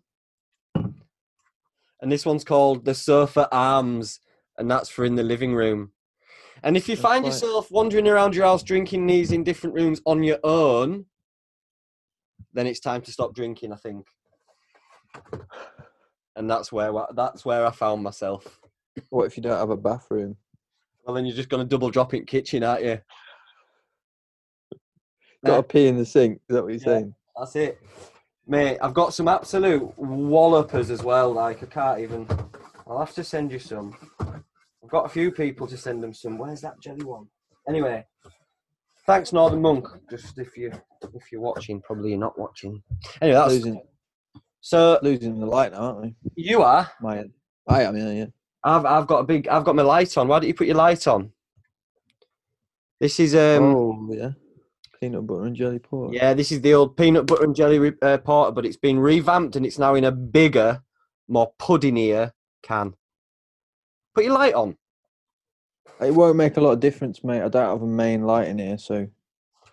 And 0.75 2.11
this 2.11 2.25
one's 2.25 2.43
called 2.43 2.85
the 2.85 2.95
sofa 2.95 3.47
arms, 3.51 4.19
and 4.57 4.69
that's 4.69 4.89
for 4.89 5.05
in 5.05 5.15
the 5.15 5.23
living 5.23 5.53
room. 5.53 5.91
And 6.63 6.75
if 6.75 6.89
you 6.89 6.95
That's 6.95 7.01
find 7.03 7.23
quite- 7.23 7.33
yourself 7.33 7.69
wandering 7.71 8.07
around 8.07 8.35
your 8.35 8.45
house 8.45 8.63
drinking 8.63 9.05
these 9.05 9.31
in 9.31 9.43
different 9.43 9.75
rooms 9.75 10.01
on 10.05 10.23
your 10.23 10.39
own, 10.43 11.05
then 12.53 12.65
it's 12.65 12.79
time 12.79 13.01
to 13.03 13.11
stop 13.11 13.35
drinking, 13.35 13.71
I 13.71 13.75
think. 13.75 14.07
And 16.35 16.49
that's 16.49 16.71
where 16.71 16.91
that's 17.13 17.45
where 17.45 17.65
I 17.65 17.71
found 17.71 18.03
myself. 18.03 18.59
What 19.09 19.25
if 19.25 19.37
you 19.37 19.43
don't 19.43 19.57
have 19.57 19.69
a 19.69 19.77
bathroom? 19.77 20.37
Well, 21.03 21.15
then 21.15 21.25
you're 21.25 21.35
just 21.35 21.49
going 21.49 21.63
to 21.63 21.69
double 21.69 21.89
drop 21.91 22.13
in 22.13 22.25
kitchen, 22.25 22.63
aren't 22.63 22.83
you? 22.83 22.99
Got 25.45 25.57
to 25.57 25.63
pee 25.63 25.87
in 25.87 25.97
the 25.97 26.05
sink. 26.05 26.41
Is 26.49 26.55
that 26.55 26.63
what 26.63 26.69
you're 26.73 26.79
Yeah. 26.79 26.85
saying? 26.99 27.15
That's 27.37 27.55
it. 27.55 27.79
Mate, 28.47 28.77
I've 28.81 28.93
got 28.93 29.13
some 29.13 29.27
absolute 29.27 29.93
wallopers 29.97 30.89
as 30.89 31.03
well. 31.03 31.31
Like, 31.33 31.61
I 31.63 31.65
can't 31.67 31.99
even. 31.99 32.27
I'll 32.87 32.99
have 32.99 33.13
to 33.15 33.23
send 33.23 33.51
you 33.51 33.59
some. 33.59 33.95
I've 34.19 34.89
got 34.89 35.05
a 35.05 35.09
few 35.09 35.31
people 35.31 35.67
to 35.67 35.77
send 35.77 36.01
them 36.03 36.13
some. 36.13 36.37
Where's 36.37 36.61
that 36.61 36.79
jelly 36.79 37.03
one? 37.03 37.27
Anyway, 37.67 38.05
thanks, 39.07 39.33
Northern 39.33 39.61
Monk. 39.61 39.87
Just 40.09 40.37
if 40.37 40.55
you 40.55 40.71
if 41.13 41.31
you're 41.31 41.41
watching, 41.41 41.81
probably 41.81 42.11
you're 42.11 42.19
not 42.19 42.37
watching. 42.37 42.81
Anyway, 43.21 43.35
that's 43.35 43.53
Losing, 43.53 43.81
so 44.61 44.99
losing 45.01 45.39
the 45.39 45.45
light 45.47 45.71
now, 45.71 45.79
aren't 45.79 46.01
we? 46.01 46.15
you 46.35 46.61
are. 46.61 46.89
My. 47.01 47.23
I 47.67 47.81
am, 47.83 47.97
yeah, 47.97 48.11
yeah. 48.11 48.25
I've 48.65 48.85
I've 48.85 49.07
got 49.07 49.19
a 49.19 49.23
big. 49.23 49.47
I've 49.47 49.63
got 49.63 49.75
my 49.75 49.83
light 49.83 50.17
on. 50.17 50.27
Why 50.27 50.39
don't 50.39 50.47
you 50.47 50.55
put 50.55 50.67
your 50.67 50.75
light 50.75 51.07
on? 51.07 51.31
This 52.99 53.19
is 53.19 53.35
um. 53.35 53.63
oh, 53.75 54.09
yeah. 54.11 54.31
Peanut 54.99 55.27
butter 55.27 55.45
and 55.45 55.55
jelly 55.55 55.79
porter. 55.79 56.15
Yeah, 56.15 56.33
this 56.33 56.51
is 56.51 56.61
the 56.61 56.73
old 56.73 56.97
peanut 56.97 57.27
butter 57.27 57.43
and 57.43 57.55
jelly 57.55 57.77
re- 57.79 57.91
uh, 58.01 58.17
porter, 58.17 58.51
but 58.51 58.65
it's 58.65 58.77
been 58.77 58.97
revamped 58.97 59.55
and 59.55 59.65
it's 59.65 59.77
now 59.77 59.93
in 59.93 60.05
a 60.05 60.11
bigger, 60.11 60.81
more 61.27 61.51
puddingier 61.59 62.31
can. 62.63 62.95
Put 64.15 64.23
your 64.23 64.33
light 64.33 64.53
on. 64.53 64.77
It 66.01 66.15
won't 66.15 66.37
make 66.37 66.57
a 66.57 66.61
lot 66.61 66.71
of 66.71 66.79
difference, 66.79 67.23
mate. 67.23 67.41
I 67.41 67.49
don't 67.49 67.69
have 67.69 67.81
a 67.81 67.87
main 67.87 68.23
light 68.23 68.47
in 68.47 68.57
here, 68.57 68.77
so 68.77 69.07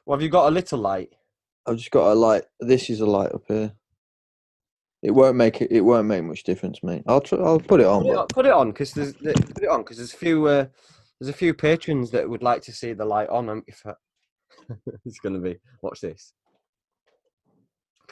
Well, 0.04 0.18
have 0.18 0.22
you 0.22 0.28
got 0.28 0.48
a 0.48 0.50
little 0.50 0.78
light? 0.78 1.10
I've 1.66 1.76
just 1.76 1.92
got 1.92 2.12
a 2.12 2.14
light. 2.14 2.42
This 2.60 2.90
is 2.90 3.00
a 3.00 3.06
light 3.06 3.32
up 3.32 3.44
here. 3.48 3.72
It 5.02 5.10
won't 5.10 5.36
make 5.36 5.60
it. 5.60 5.72
It 5.72 5.80
won't 5.80 6.06
make 6.06 6.22
much 6.22 6.44
difference, 6.44 6.82
mate. 6.82 7.02
I'll 7.06 7.20
try. 7.20 7.38
I'll 7.38 7.58
put 7.58 7.80
it 7.80 7.86
on. 7.86 8.02
Put 8.02 8.10
it 8.12 8.16
on, 8.16 8.26
put 8.28 8.46
it 8.46 8.52
on, 8.52 8.70
because 8.70 8.92
there's 8.92 9.14
the- 9.14 9.32
put 9.54 9.64
it 9.64 9.68
on 9.68 9.82
'cause 9.82 9.96
there's 9.96 10.14
a 10.14 10.16
few 10.16 10.46
uh, 10.46 10.66
there's 11.18 11.28
a 11.28 11.32
few 11.32 11.54
patrons 11.54 12.10
that 12.12 12.28
would 12.28 12.42
like 12.42 12.62
to 12.62 12.72
see 12.72 12.92
the 12.92 13.04
light 13.04 13.28
on. 13.28 13.48
Um, 13.48 13.64
if 13.66 13.82
I, 13.84 13.94
it's 15.04 15.18
gonna 15.18 15.40
be 15.40 15.58
watch 15.82 16.00
this. 16.00 16.32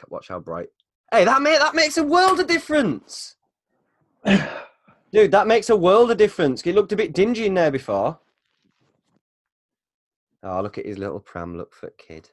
Watch 0.09 0.29
how 0.29 0.39
bright. 0.39 0.69
Hey, 1.11 1.25
that 1.25 1.41
mate, 1.41 1.59
that 1.59 1.75
makes 1.75 1.97
a 1.97 2.03
world 2.03 2.39
of 2.39 2.47
difference, 2.47 3.35
dude. 5.13 5.31
That 5.31 5.45
makes 5.47 5.69
a 5.69 5.75
world 5.75 6.09
of 6.11 6.17
difference. 6.17 6.61
It 6.65 6.73
looked 6.75 6.91
a 6.91 6.95
bit 6.97 7.13
dingy 7.13 7.45
in 7.45 7.53
there 7.53 7.71
before. 7.71 8.19
Oh, 10.43 10.61
look 10.61 10.77
at 10.79 10.85
his 10.87 10.97
little 10.97 11.19
pram. 11.19 11.55
Look 11.55 11.73
for 11.75 11.91
kid. 11.91 12.29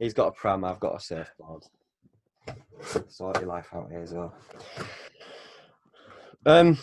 He's 0.00 0.12
got 0.14 0.26
a 0.28 0.32
pram. 0.32 0.64
I've 0.64 0.80
got 0.80 0.96
a 0.96 1.00
surfboard. 1.00 1.64
Sort 3.08 3.38
your 3.40 3.48
life 3.48 3.68
out 3.74 3.90
here 3.90 4.00
as 4.00 4.12
well. 4.12 4.34
Um. 6.44 6.78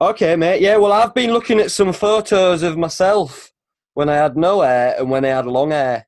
Okay, 0.00 0.36
mate. 0.36 0.62
Yeah. 0.62 0.76
Well, 0.76 0.92
I've 0.92 1.14
been 1.14 1.32
looking 1.32 1.60
at 1.60 1.70
some 1.70 1.92
photos 1.92 2.62
of 2.62 2.78
myself 2.78 3.52
when 3.94 4.08
I 4.08 4.14
had 4.14 4.36
no 4.36 4.62
hair 4.62 4.94
and 4.98 5.10
when 5.10 5.24
I 5.24 5.28
had 5.28 5.46
long 5.46 5.72
hair, 5.72 6.06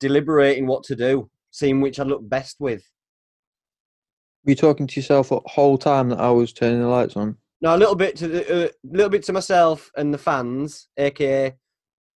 deliberating 0.00 0.66
what 0.66 0.82
to 0.84 0.96
do, 0.96 1.30
seeing 1.50 1.80
which 1.80 2.00
I 2.00 2.04
look 2.04 2.28
best 2.28 2.56
with. 2.58 2.82
Were 4.44 4.50
you 4.50 4.56
talking 4.56 4.86
to 4.88 5.00
yourself 5.00 5.28
the 5.28 5.40
whole 5.46 5.78
time 5.78 6.08
that 6.08 6.18
I 6.18 6.30
was 6.30 6.52
turning 6.52 6.80
the 6.80 6.88
lights 6.88 7.16
on? 7.16 7.36
No, 7.60 7.76
a 7.76 7.78
little 7.78 7.94
bit 7.94 8.16
to 8.16 8.26
the, 8.28 8.64
uh, 8.64 8.68
little 8.82 9.08
bit 9.08 9.22
to 9.24 9.32
myself 9.32 9.90
and 9.96 10.12
the 10.12 10.18
fans, 10.18 10.88
aka 10.96 11.54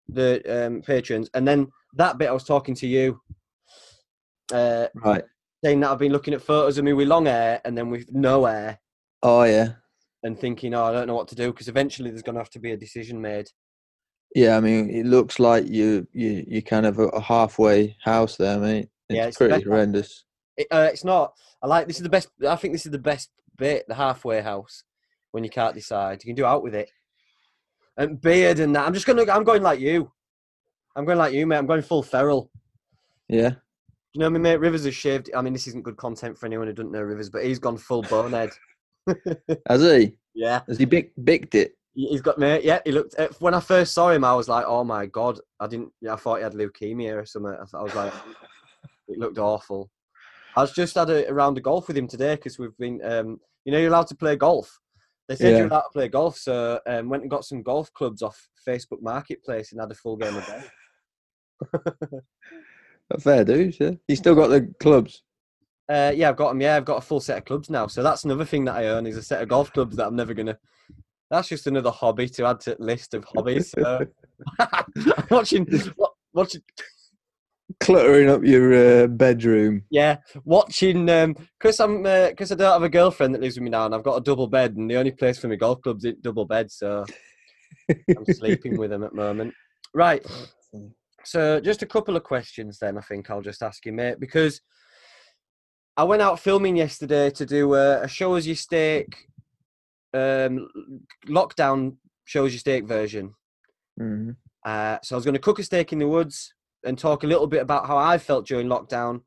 the 0.08 0.66
um, 0.66 0.82
patrons, 0.82 1.30
and 1.34 1.46
then 1.46 1.68
that 1.94 2.18
bit 2.18 2.28
I 2.28 2.32
was 2.32 2.44
talking 2.44 2.74
to 2.76 2.86
you, 2.86 3.20
uh, 4.52 4.86
Right. 4.94 5.24
Saying 5.66 5.80
that 5.80 5.90
I've 5.90 5.98
been 5.98 6.12
looking 6.12 6.32
at 6.32 6.42
photos 6.42 6.78
of 6.78 6.84
me 6.84 6.92
with 6.92 7.08
long 7.08 7.26
hair 7.26 7.60
and 7.64 7.76
then 7.76 7.90
with 7.90 8.06
no 8.12 8.44
hair, 8.44 8.78
Oh 9.24 9.42
yeah. 9.42 9.70
and 10.22 10.38
thinking, 10.38 10.74
oh, 10.74 10.84
I 10.84 10.92
don't 10.92 11.08
know 11.08 11.16
what 11.16 11.26
to 11.28 11.34
do 11.34 11.50
because 11.50 11.66
eventually 11.66 12.10
there's 12.10 12.22
going 12.22 12.34
to 12.34 12.40
have 12.40 12.50
to 12.50 12.60
be 12.60 12.70
a 12.70 12.76
decision 12.76 13.20
made. 13.20 13.48
Yeah. 14.32 14.56
I 14.56 14.60
mean, 14.60 14.90
it 14.90 15.06
looks 15.06 15.40
like 15.40 15.66
you 15.66 16.06
you 16.12 16.44
you 16.46 16.62
kind 16.62 16.86
of 16.86 17.00
a, 17.00 17.20
halfway 17.20 17.96
house 18.04 18.36
there, 18.36 18.58
mate. 18.60 18.88
It's, 19.08 19.16
Yeah, 19.16 19.26
it's 19.26 19.36
pretty 19.38 19.64
horrendous. 19.64 20.24
It, 20.56 20.68
uh, 20.70 20.88
it's 20.92 21.04
not. 21.04 21.32
I 21.60 21.66
like 21.66 21.88
this 21.88 21.96
is 21.96 22.04
the 22.04 22.10
best. 22.10 22.28
I 22.48 22.54
think 22.54 22.72
this 22.72 22.86
is 22.86 22.92
the 22.92 22.98
best 22.98 23.30
bit, 23.56 23.86
the 23.88 23.94
halfway 23.94 24.42
house, 24.42 24.84
when 25.32 25.42
you 25.42 25.50
can't 25.50 25.74
decide. 25.74 26.22
You 26.22 26.28
can 26.28 26.36
do 26.36 26.44
out 26.46 26.62
with 26.62 26.76
it. 26.76 26.90
And 27.96 28.20
beard 28.20 28.60
and 28.60 28.76
that. 28.76 28.86
I'm 28.86 28.94
just 28.94 29.06
gonna. 29.06 29.24
I'm 29.32 29.42
going 29.42 29.62
like 29.62 29.80
you. 29.80 30.12
I'm 30.94 31.04
going 31.04 31.18
like 31.18 31.34
you, 31.34 31.44
mate. 31.44 31.58
I'm 31.58 31.66
going 31.66 31.82
full 31.82 32.04
feral. 32.04 32.52
Yeah. 33.28 33.54
You 34.16 34.20
know, 34.20 34.30
my 34.30 34.38
mate 34.38 34.60
Rivers 34.60 34.86
has 34.86 34.94
shaved. 34.94 35.28
I 35.36 35.42
mean, 35.42 35.52
this 35.52 35.66
isn't 35.66 35.82
good 35.84 35.98
content 35.98 36.38
for 36.38 36.46
anyone 36.46 36.66
who 36.68 36.72
doesn't 36.72 36.90
know 36.90 37.02
Rivers, 37.02 37.28
but 37.28 37.44
he's 37.44 37.58
gone 37.58 37.76
full 37.76 38.00
bonehead. 38.00 38.48
Has 39.68 39.82
he? 39.82 40.16
yeah, 40.34 40.62
Has 40.66 40.78
he 40.78 40.86
big 40.86 41.10
bigged 41.22 41.54
it? 41.54 41.76
He- 41.92 42.08
he's 42.08 42.22
got 42.22 42.38
mate. 42.38 42.64
Yeah, 42.64 42.78
he 42.86 42.92
looked. 42.92 43.14
uh, 43.18 43.28
When 43.40 43.52
I 43.52 43.60
first 43.60 43.92
saw 43.92 44.08
him, 44.08 44.24
I 44.24 44.32
was 44.34 44.48
like, 44.48 44.64
"Oh 44.66 44.84
my 44.84 45.04
god!" 45.04 45.38
I 45.60 45.66
didn't. 45.66 45.92
Yeah, 46.00 46.14
I 46.14 46.16
thought 46.16 46.36
he 46.38 46.44
had 46.44 46.54
leukemia 46.54 47.14
or 47.14 47.26
something. 47.26 47.52
I, 47.52 47.76
I 47.76 47.82
was 47.82 47.94
like, 47.94 48.10
it 49.08 49.18
looked 49.18 49.36
awful. 49.36 49.90
I 50.56 50.62
was 50.62 50.72
just 50.72 50.94
had 50.94 51.10
a, 51.10 51.28
a 51.28 51.34
round 51.34 51.58
of 51.58 51.64
golf 51.64 51.86
with 51.86 51.98
him 51.98 52.08
today 52.08 52.36
because 52.36 52.58
we've 52.58 52.76
been. 52.78 52.98
Um, 53.04 53.38
you 53.66 53.72
know, 53.72 53.78
you're 53.78 53.90
allowed 53.90 54.06
to 54.06 54.16
play 54.16 54.36
golf. 54.36 54.80
They 55.28 55.36
said 55.36 55.50
Yeah. 55.50 55.58
you're 55.58 55.66
allowed 55.66 55.80
to 55.82 55.92
play 55.92 56.08
golf, 56.08 56.38
so 56.38 56.80
um, 56.86 57.10
went 57.10 57.22
and 57.22 57.30
got 57.30 57.44
some 57.44 57.62
golf 57.62 57.92
clubs 57.92 58.22
off 58.22 58.48
Facebook 58.66 59.02
Marketplace 59.02 59.72
and 59.72 59.80
had 59.82 59.90
a 59.90 59.94
full 59.94 60.16
game 60.16 60.36
of 60.36 60.46
golf. 60.46 60.70
Fair 63.20 63.44
dues, 63.44 63.78
yeah. 63.80 63.92
You 64.08 64.16
still 64.16 64.34
got 64.34 64.48
the 64.48 64.72
clubs. 64.80 65.22
Uh, 65.88 66.12
yeah, 66.14 66.28
I've 66.28 66.36
got 66.36 66.48
them. 66.48 66.60
Yeah, 66.60 66.76
I've 66.76 66.84
got 66.84 66.98
a 66.98 67.00
full 67.00 67.20
set 67.20 67.38
of 67.38 67.44
clubs 67.44 67.70
now. 67.70 67.86
So 67.86 68.02
that's 68.02 68.24
another 68.24 68.44
thing 68.44 68.64
that 68.64 68.76
I 68.76 68.88
own 68.88 69.06
is 69.06 69.16
a 69.16 69.22
set 69.22 69.40
of 69.42 69.48
golf 69.48 69.72
clubs 69.72 69.96
that 69.96 70.06
I'm 70.06 70.16
never 70.16 70.34
gonna. 70.34 70.58
That's 71.30 71.48
just 71.48 71.66
another 71.66 71.90
hobby 71.90 72.28
to 72.30 72.46
add 72.46 72.60
to 72.60 72.74
the 72.74 72.84
list 72.84 73.14
of 73.14 73.24
hobbies. 73.24 73.70
So. 73.70 74.06
Watching, 75.30 75.66
wa- 75.96 76.10
watching, 76.34 76.62
Cluttering 77.80 78.28
up 78.28 78.44
your 78.44 79.04
uh, 79.04 79.06
bedroom. 79.06 79.82
yeah, 79.90 80.18
watching. 80.44 81.08
Um, 81.08 81.36
because 81.58 81.80
I'm, 81.80 82.02
because 82.02 82.52
I 82.52 82.54
don't 82.54 82.72
have 82.72 82.82
a 82.82 82.88
girlfriend 82.88 83.34
that 83.34 83.40
lives 83.40 83.56
with 83.56 83.64
me 83.64 83.70
now, 83.70 83.86
and 83.86 83.94
I've 83.94 84.04
got 84.04 84.16
a 84.16 84.20
double 84.20 84.46
bed, 84.46 84.76
and 84.76 84.90
the 84.90 84.96
only 84.96 85.10
place 85.10 85.38
for 85.38 85.48
my 85.48 85.56
golf 85.56 85.80
clubs 85.82 86.04
is 86.04 86.14
double 86.20 86.44
bed. 86.44 86.70
So 86.70 87.04
I'm 87.88 88.24
sleeping 88.34 88.76
with 88.76 88.90
them 88.90 89.02
at 89.02 89.10
the 89.10 89.16
moment. 89.16 89.54
Right. 89.94 90.24
So 91.26 91.60
just 91.60 91.82
a 91.82 91.86
couple 91.86 92.16
of 92.16 92.22
questions 92.22 92.78
then. 92.78 92.96
I 92.96 93.00
think 93.00 93.30
I'll 93.30 93.42
just 93.42 93.62
ask 93.62 93.84
you, 93.84 93.92
mate, 93.92 94.20
because 94.20 94.60
I 95.96 96.04
went 96.04 96.22
out 96.22 96.38
filming 96.38 96.76
yesterday 96.76 97.30
to 97.30 97.44
do 97.44 97.74
a, 97.74 98.02
a 98.02 98.08
show 98.08 98.34
as 98.34 98.46
you 98.46 98.54
steak, 98.54 99.26
um, 100.14 100.68
lockdown 101.26 101.96
show 102.24 102.44
as 102.46 102.52
you 102.52 102.58
steak 102.58 102.86
version. 102.86 103.34
hmm 103.98 104.30
Uh, 104.64 104.98
so 105.02 105.14
I 105.14 105.18
was 105.18 105.24
going 105.24 105.34
to 105.34 105.40
cook 105.40 105.58
a 105.58 105.62
steak 105.64 105.92
in 105.92 105.98
the 105.98 106.08
woods 106.08 106.54
and 106.84 106.96
talk 106.96 107.24
a 107.24 107.26
little 107.26 107.46
bit 107.46 107.62
about 107.62 107.86
how 107.86 107.96
I 107.96 108.18
felt 108.18 108.46
during 108.46 108.68
lockdown. 108.68 109.22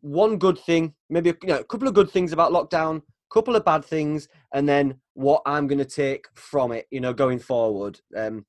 One 0.00 0.38
good 0.38 0.58
thing, 0.58 0.94
maybe 1.10 1.30
a, 1.30 1.36
you 1.42 1.48
know, 1.48 1.60
a 1.60 1.64
couple 1.64 1.88
of 1.88 1.94
good 1.94 2.10
things 2.10 2.32
about 2.32 2.52
lockdown, 2.52 3.02
couple 3.30 3.56
of 3.56 3.64
bad 3.64 3.84
things, 3.84 4.28
and 4.54 4.66
then 4.68 4.94
what 5.14 5.42
I'm 5.44 5.66
going 5.66 5.78
to 5.78 5.84
take 5.84 6.26
from 6.34 6.72
it, 6.72 6.86
you 6.90 7.00
know, 7.00 7.12
going 7.12 7.38
forward. 7.38 8.00
Um, 8.16 8.46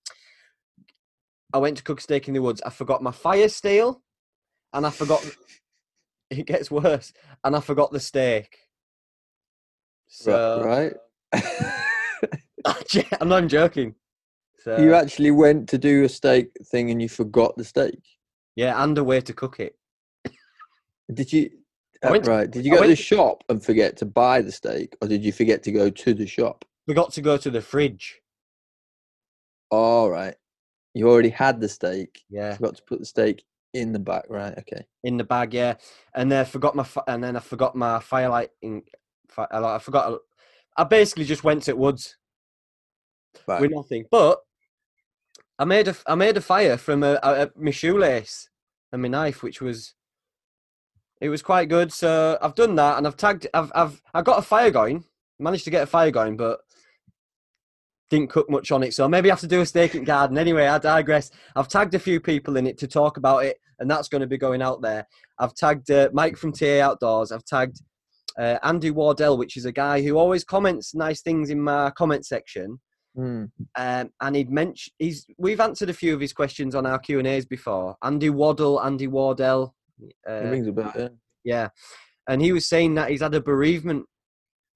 I 1.53 1.58
went 1.58 1.77
to 1.77 1.84
cook 1.84 2.01
steak 2.01 2.27
in 2.27 2.34
the 2.34 2.41
woods. 2.41 2.62
I 2.62 2.70
forgot 2.70 3.01
my 3.01 3.12
fire 3.12 3.50
steel, 3.50 4.01
and 4.74 4.86
I 4.86 4.89
forgot. 4.89 5.25
it 6.29 6.46
gets 6.46 6.70
worse, 6.70 7.13
and 7.44 7.56
I 7.56 7.60
forgot 7.60 7.91
the 7.91 8.00
steak. 8.00 8.58
So 10.08 10.63
right. 10.63 10.94
I'm 12.65 13.27
not 13.29 13.38
even 13.38 13.50
joking. 13.50 13.96
So 14.60 14.77
you 14.77 14.94
actually 14.94 15.32
went 15.32 15.70
to 15.70 15.77
do 15.77 16.03
a 16.03 16.10
steak 16.10 16.50
thing 16.65 16.91
and 16.91 17.01
you 17.01 17.08
forgot 17.08 17.56
the 17.56 17.63
steak. 17.63 18.00
yeah, 18.56 18.82
and 18.84 18.98
a 18.98 19.03
way 19.03 19.22
to 19.22 19.34
cook 19.34 19.60
it. 19.60 19.75
Did 21.13 21.32
you? 21.32 21.50
Uh, 22.03 22.18
to- 22.18 22.29
right. 22.29 22.51
Did 22.51 22.65
you 22.65 22.72
go 22.72 22.82
to 22.82 22.88
the 22.88 22.96
shop 22.96 23.44
and 23.50 23.63
forget 23.63 23.98
to 23.98 24.06
buy 24.06 24.41
the 24.41 24.51
steak, 24.51 24.96
or 25.01 25.08
did 25.08 25.24
you 25.24 25.32
forget 25.32 25.63
to 25.63 25.72
go 25.72 25.89
to 25.89 26.13
the 26.13 26.27
shop? 26.27 26.65
Forgot 26.88 27.13
to 27.13 27.22
go 27.22 27.38
to 27.38 27.50
the 27.50 27.62
fridge. 27.62 28.20
All 29.72 30.10
right. 30.10 30.36
You 30.93 31.10
already 31.10 31.29
had 31.29 31.60
the 31.62 31.69
steak. 31.69 32.24
Yeah, 32.29 32.55
Forgot 32.55 32.75
to 32.77 32.84
put 32.84 33.00
the 33.00 33.05
steak 33.05 33.43
in 33.74 33.91
the 33.91 34.00
bag, 34.00 34.24
Right. 34.29 34.58
Okay. 34.58 34.86
in 35.03 35.17
the 35.17 35.24
bag. 35.24 35.53
Yeah, 35.53 35.75
and 36.15 36.31
then 36.31 36.41
I 36.41 36.43
forgot 36.43 36.75
my 36.75 36.84
fi- 36.84 37.03
and 37.08 37.24
then 37.24 37.36
I 37.36 37.39
forgot 37.39 37.75
my 37.75 38.00
firelight. 38.00 38.50
In, 38.62 38.81
fi- 39.29 39.48
I 39.51 39.75
I 39.75 39.79
forgot. 39.79 40.19
I 40.77 40.84
basically 40.86 41.25
just 41.25 41.43
went 41.43 41.63
to 41.63 41.74
Woods. 41.75 42.17
Right. 43.48 43.62
with 43.62 43.72
nothing. 43.72 44.05
But 44.10 44.39
I 45.60 45.65
made 45.65 45.88
a 45.88 45.96
I 46.08 46.15
made 46.15 46.38
a 46.38 46.41
fire 46.41 46.77
from 46.77 47.03
a, 47.03 47.19
a, 47.22 47.43
a 47.43 47.51
my 47.55 47.72
shoelace 47.72 48.50
and 48.91 49.01
my 49.01 49.08
knife, 49.08 49.43
which 49.43 49.62
was 49.62 49.93
it 51.22 51.29
was 51.29 51.41
quite 51.43 51.69
good. 51.69 51.93
So 51.93 52.38
I've 52.41 52.55
done 52.55 52.75
that, 52.75 52.98
and 52.98 53.05
I've 53.05 53.17
tagged. 53.17 53.46
I've 53.53 53.72
I've 53.75 54.01
I 54.13 54.22
got 54.24 54.39
a 54.39 54.41
fire 54.41 54.72
going. 54.72 55.03
Managed 55.38 55.65
to 55.65 55.69
get 55.69 55.84
a 55.84 55.86
fire 55.88 56.12
going, 56.12 56.36
but 56.38 56.60
didn't 58.10 58.30
cook 58.30 58.50
much 58.50 58.72
on 58.72 58.84
it. 58.84 58.94
So 58.94 59.08
maybe 59.08 59.30
I 59.30 59.34
have 59.34 59.39
to 59.42 59.48
do 59.48 59.62
a 59.62 59.66
steak 59.66 59.94
and 59.96 60.06
garden. 60.06 60.38
Anyway, 60.38 60.66
I 60.66 60.78
digress. 60.78 61.32
I've 61.56 61.68
tagged 61.68 61.94
a 61.96 62.00
few 62.00 62.20
people 62.20 62.58
in 62.58 62.68
it 62.68 62.78
to 62.80 62.88
talk 62.88 63.18
about 63.18 63.46
it, 63.46 63.60
and 63.80 63.89
that's 63.89 64.08
going 64.08 64.22
to 64.22 64.28
be 64.28 64.38
going 64.38 64.62
out 64.62 64.82
there. 64.82 65.08
I've 65.38 65.54
tagged 65.56 65.92
uh, 65.92 66.10
Mike 66.13 66.38
from 66.38 66.51
TA 66.51 66.82
Outdoors. 66.82 67.32
I've 67.32 67.46
tagged 67.46 67.82
uh, 68.38 68.58
Andy 68.63 68.92
Wardell, 68.92 69.38
which 69.38 69.58
is 69.58 69.66
a 69.66 69.72
guy 69.72 70.01
who 70.01 70.18
always 70.18 70.44
comments 70.44 70.96
nice 70.96 71.22
things 71.22 71.50
in 71.50 71.62
my 71.62 71.92
comment 71.92 72.25
section. 72.25 72.80
Hmm. 73.16 73.46
Um, 73.75 74.12
and 74.22 74.36
he'd 74.36 74.51
mentioned 74.51 74.94
he's 75.00 75.25
we've 75.38 75.60
answered 75.60 75.89
a 75.89 75.94
few 75.94 76.13
of 76.13 76.22
his 76.22 76.32
questions 76.32 76.75
on 76.75 76.86
our 76.86 77.00
Q 77.00 77.20
and 77.20 77.28
A's 77.28 77.46
before. 77.46 77.96
Andy 78.04 78.30
Waddle, 78.30 78.82
Andy 78.82 79.08
Wardell, 79.08 79.75
It 80.00 80.13
uh, 80.30 80.50
rings 80.50 80.68
a 80.68 80.72
bell. 80.72 80.94
Yeah. 80.96 81.10
yeah, 81.44 81.68
and 82.28 82.42
he 82.42 82.51
was 82.51 82.68
saying 82.68 82.96
that 82.96 83.10
he's 83.10 83.22
had 83.22 83.34
a 83.34 83.42
bereavement 83.42 84.06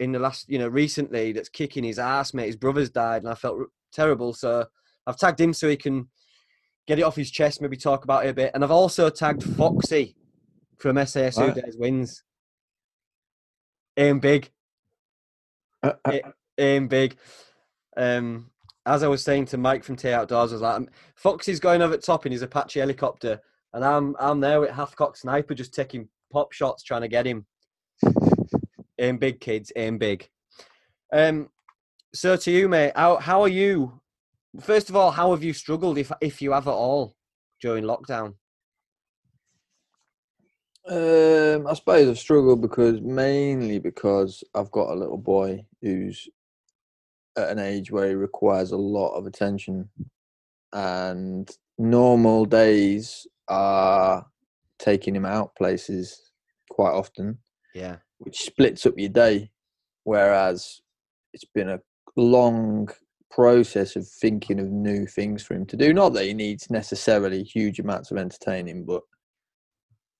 in 0.03 0.11
the 0.11 0.19
last, 0.19 0.49
you 0.49 0.59
know, 0.59 0.67
recently 0.67 1.31
that's 1.31 1.49
kicking 1.49 1.83
his 1.83 1.99
ass, 1.99 2.33
mate. 2.33 2.47
His 2.47 2.55
brother's 2.55 2.89
died, 2.89 3.23
and 3.23 3.31
I 3.31 3.35
felt 3.35 3.57
r- 3.59 3.67
terrible. 3.91 4.33
So 4.33 4.65
I've 5.07 5.17
tagged 5.17 5.39
him 5.41 5.53
so 5.53 5.67
he 5.69 5.77
can 5.77 6.09
get 6.87 6.99
it 6.99 7.03
off 7.03 7.15
his 7.15 7.31
chest, 7.31 7.61
maybe 7.61 7.77
talk 7.77 8.03
about 8.03 8.25
it 8.25 8.29
a 8.29 8.33
bit. 8.33 8.51
And 8.53 8.63
I've 8.63 8.71
also 8.71 9.09
tagged 9.09 9.43
Foxy 9.43 10.15
from 10.77 11.03
SAS 11.05 11.37
Who 11.37 11.45
Right. 11.45 11.55
Dares 11.55 11.77
Wins. 11.77 12.23
Aim 13.95 14.19
big, 14.19 14.49
Uh, 15.83 15.93
uh, 16.05 16.17
aim 16.57 16.87
big. 16.87 17.15
Um, 17.95 18.49
as 18.85 19.03
I 19.03 19.07
was 19.07 19.23
saying 19.23 19.45
to 19.45 19.57
Mike 19.57 19.83
from 19.83 19.95
TA 19.95 20.09
Outdoors, 20.09 20.51
I 20.51 20.55
was 20.55 20.61
like, 20.61 20.89
Foxy's 21.15 21.59
going 21.59 21.81
over 21.81 21.95
top 21.97 22.25
in 22.25 22.31
his 22.31 22.41
Apache 22.41 22.79
helicopter, 22.79 23.39
and 23.73 23.85
I'm 23.85 24.15
I'm 24.19 24.39
there 24.39 24.59
with 24.59 24.71
half-cock 24.71 25.15
sniper, 25.15 25.53
just 25.53 25.73
taking 25.73 26.09
pop 26.31 26.51
shots, 26.51 26.83
trying 26.83 27.01
to 27.01 27.07
get 27.07 27.27
him. 27.27 27.45
Aim 28.99 29.17
big, 29.17 29.39
kids, 29.39 29.71
aim 29.75 29.97
big. 29.97 30.29
Um, 31.11 31.49
so 32.13 32.35
to 32.35 32.51
you, 32.51 32.69
mate, 32.69 32.93
how 32.95 33.17
how 33.17 33.41
are 33.41 33.47
you? 33.47 33.99
First 34.61 34.89
of 34.89 34.95
all, 34.95 35.11
how 35.11 35.31
have 35.31 35.43
you 35.43 35.53
struggled, 35.53 35.97
if 35.97 36.11
if 36.21 36.41
you 36.41 36.51
have 36.51 36.67
at 36.67 36.71
all, 36.71 37.15
during 37.61 37.83
lockdown? 37.83 38.35
Um, 40.85 41.65
I 41.65 41.73
suppose 41.75 42.09
I've 42.09 42.19
struggled 42.19 42.61
because 42.61 42.99
mainly 42.99 43.79
because 43.79 44.43
I've 44.53 44.71
got 44.71 44.89
a 44.89 44.95
little 44.95 45.17
boy 45.17 45.65
who's 45.81 46.27
at 47.37 47.49
an 47.49 47.59
age 47.59 47.89
where 47.89 48.09
he 48.09 48.15
requires 48.15 48.71
a 48.71 48.77
lot 48.77 49.15
of 49.15 49.25
attention, 49.25 49.89
and 50.73 51.49
normal 51.77 52.45
days 52.45 53.25
are 53.47 54.25
taking 54.77 55.15
him 55.15 55.25
out 55.25 55.55
places 55.55 56.31
quite 56.69 56.91
often, 56.91 57.37
Yeah, 57.73 57.97
which 58.23 58.43
splits 58.43 58.85
up 58.85 58.93
your 58.97 59.09
day. 59.09 59.49
Whereas 60.03 60.81
it's 61.33 61.45
been 61.45 61.69
a 61.69 61.79
long 62.15 62.89
process 63.31 63.95
of 63.95 64.07
thinking 64.07 64.59
of 64.59 64.69
new 64.69 65.05
things 65.07 65.43
for 65.43 65.55
him 65.55 65.65
to 65.65 65.77
do. 65.77 65.93
Not 65.93 66.13
that 66.13 66.25
he 66.25 66.33
needs 66.33 66.69
necessarily 66.69 67.43
huge 67.43 67.79
amounts 67.79 68.11
of 68.11 68.17
entertaining, 68.17 68.85
but 68.85 69.01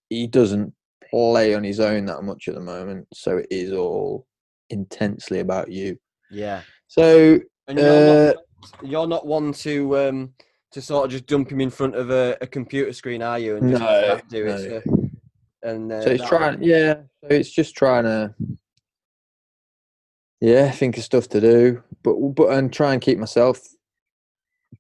he 0.10 0.26
doesn't 0.28 0.74
play 1.10 1.54
on 1.54 1.64
his 1.64 1.80
own 1.80 2.06
that 2.06 2.24
much 2.24 2.48
at 2.48 2.56
the 2.56 2.62
moment. 2.62 3.08
So 3.14 3.38
it 3.38 3.48
is 3.52 3.72
all 3.72 4.26
intensely 4.70 5.40
about 5.40 5.72
you. 5.72 5.98
yeah. 6.32 6.62
So 6.88 7.40
And 7.68 7.78
you're, 7.78 7.88
Uh, 7.88 8.34
not, 8.34 8.38
you're 8.84 9.08
not 9.08 9.26
one 9.26 9.54
to 9.54 9.98
um 9.98 10.34
to 10.72 10.82
sort 10.82 11.06
of 11.06 11.12
just 11.12 11.28
dump 11.28 11.52
him 11.52 11.62
in 11.62 11.70
front 11.70 11.96
of 11.96 12.10
a, 12.10 12.36
a 12.42 12.48
computer 12.48 12.92
screen, 12.94 13.22
are 13.22 13.38
you? 13.38 13.58
And 13.58 13.70
just 13.70 13.82
No, 13.82 14.20
do 14.30 14.48
it. 14.48 14.60
So, 14.84 15.03
and 15.64 15.92
uh, 15.92 16.02
so 16.02 16.10
it's 16.12 16.28
trying 16.28 16.62
yeah. 16.62 16.96
So 17.22 17.28
it's 17.30 17.52
just 17.52 17.76
trying 17.76 18.04
to 18.04 18.36
yeah, 20.44 20.70
think 20.72 20.98
of 20.98 21.04
stuff 21.06 21.30
to 21.30 21.40
do. 21.40 21.82
But 22.04 22.16
but 22.36 22.50
and 22.50 22.72
try 22.72 22.92
and 22.92 23.02
keep 23.02 23.18
myself 23.18 23.62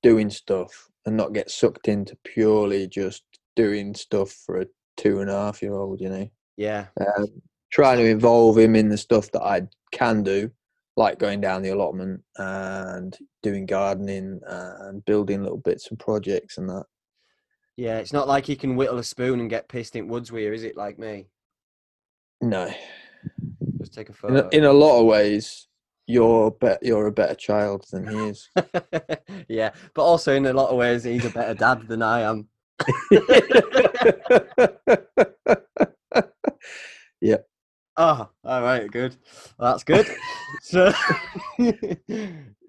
doing 0.02 0.30
stuff 0.30 0.90
and 1.06 1.16
not 1.16 1.34
get 1.34 1.50
sucked 1.50 1.88
into 1.88 2.18
purely 2.26 2.88
just 2.88 3.24
doing 3.56 3.96
stuff 3.96 4.32
for 4.46 4.60
a 4.60 4.66
two 4.98 5.22
and 5.22 5.30
a 5.30 5.34
half 5.34 5.62
year 5.62 5.74
old, 5.74 6.02
you 6.02 6.10
know. 6.10 6.30
Yeah, 6.58 6.88
um, 7.00 7.28
trying 7.72 8.00
to 8.00 8.06
involve 8.06 8.58
him 8.58 8.76
in 8.76 8.90
the 8.90 8.98
stuff 8.98 9.32
that 9.32 9.42
I 9.42 9.62
can 9.94 10.22
do, 10.22 10.52
like 10.98 11.18
going 11.18 11.40
down 11.40 11.62
the 11.62 11.70
allotment 11.70 12.22
and 12.38 13.18
doing 13.42 13.66
gardening 13.66 14.42
and 14.46 15.04
building 15.06 15.44
little 15.44 15.58
bits 15.58 15.90
and 15.90 15.98
projects 15.98 16.58
and 16.58 16.68
that. 16.70 16.84
Yeah. 17.78 17.98
It's 18.00 18.14
not 18.14 18.28
like 18.28 18.46
he 18.46 18.56
can 18.56 18.76
whittle 18.76 18.98
a 19.00 19.04
spoon 19.04 19.40
and 19.40 19.50
get 19.50 19.68
pissed 19.70 19.96
in 19.96 20.08
woods 20.08 20.32
with 20.32 20.44
you, 20.44 20.54
is 20.54 20.64
it? 20.64 20.78
Like 20.78 21.00
me, 21.00 21.28
No, 22.42 22.72
just 23.80 23.94
take 23.94 24.10
a 24.10 24.12
in 24.12 24.16
photo. 24.16 24.48
a, 24.48 24.50
in 24.50 24.64
a 24.66 24.74
lot 24.74 25.00
of 25.00 25.06
ways, 25.06 25.68
you're 26.08 26.52
be- 26.52 26.76
you're 26.82 27.08
a 27.08 27.12
better 27.12 27.36
child 27.36 27.86
than 27.92 28.08
he 28.08 28.18
is. 28.30 28.50
yeah, 29.48 29.72
but 29.94 30.04
also 30.04 30.34
in 30.36 30.46
a 30.46 30.54
lot 30.54 30.70
of 30.70 30.78
ways, 30.78 31.04
he's 31.04 31.26
a 31.26 31.30
better 31.30 31.54
dad 31.54 31.88
than 31.88 32.02
I 32.02 32.22
am. 32.22 32.48
Oh, 37.96 38.28
all 38.44 38.62
right, 38.64 38.90
good. 38.90 39.16
Well, 39.58 39.72
that's 39.72 39.84
good. 39.84 40.08
so, 40.62 40.92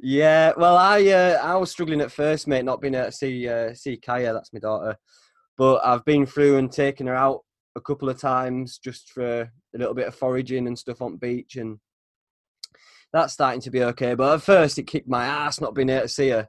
yeah, 0.01 0.53
well, 0.57 0.77
I 0.77 1.07
uh, 1.07 1.39
I 1.43 1.57
was 1.57 1.71
struggling 1.71 2.03
at 2.03 2.13
first, 2.13 2.47
mate, 2.47 2.65
not 2.65 2.83
being 2.83 2.95
able 2.95 3.07
to 3.07 3.13
see 3.13 3.49
uh, 3.49 3.73
see 3.73 3.97
Kaya. 3.97 4.35
That's 4.35 4.53
my 4.53 4.61
daughter, 4.61 4.97
but 5.57 5.81
I've 5.85 6.05
been 6.05 6.27
through 6.27 6.59
and 6.59 6.71
taken 6.71 7.07
her 7.07 7.15
out 7.15 7.41
a 7.75 7.81
couple 7.81 8.11
of 8.11 8.21
times 8.21 8.79
just 8.79 9.13
for 9.13 9.41
a 9.41 9.51
little 9.73 9.95
bit 9.95 10.09
of 10.09 10.15
foraging 10.15 10.67
and 10.67 10.79
stuff 10.79 11.01
on 11.01 11.17
beach, 11.17 11.57
and 11.57 11.79
that's 13.15 13.33
starting 13.33 13.63
to 13.63 13.71
be 13.71 13.83
okay. 13.83 14.15
But 14.15 14.35
at 14.35 14.43
first, 14.43 14.79
it 14.79 14.87
kicked 14.87 15.09
my 15.09 15.25
ass 15.25 15.59
not 15.59 15.75
being 15.75 15.89
able 15.89 16.03
to 16.03 16.09
see 16.09 16.29
her. 16.31 16.49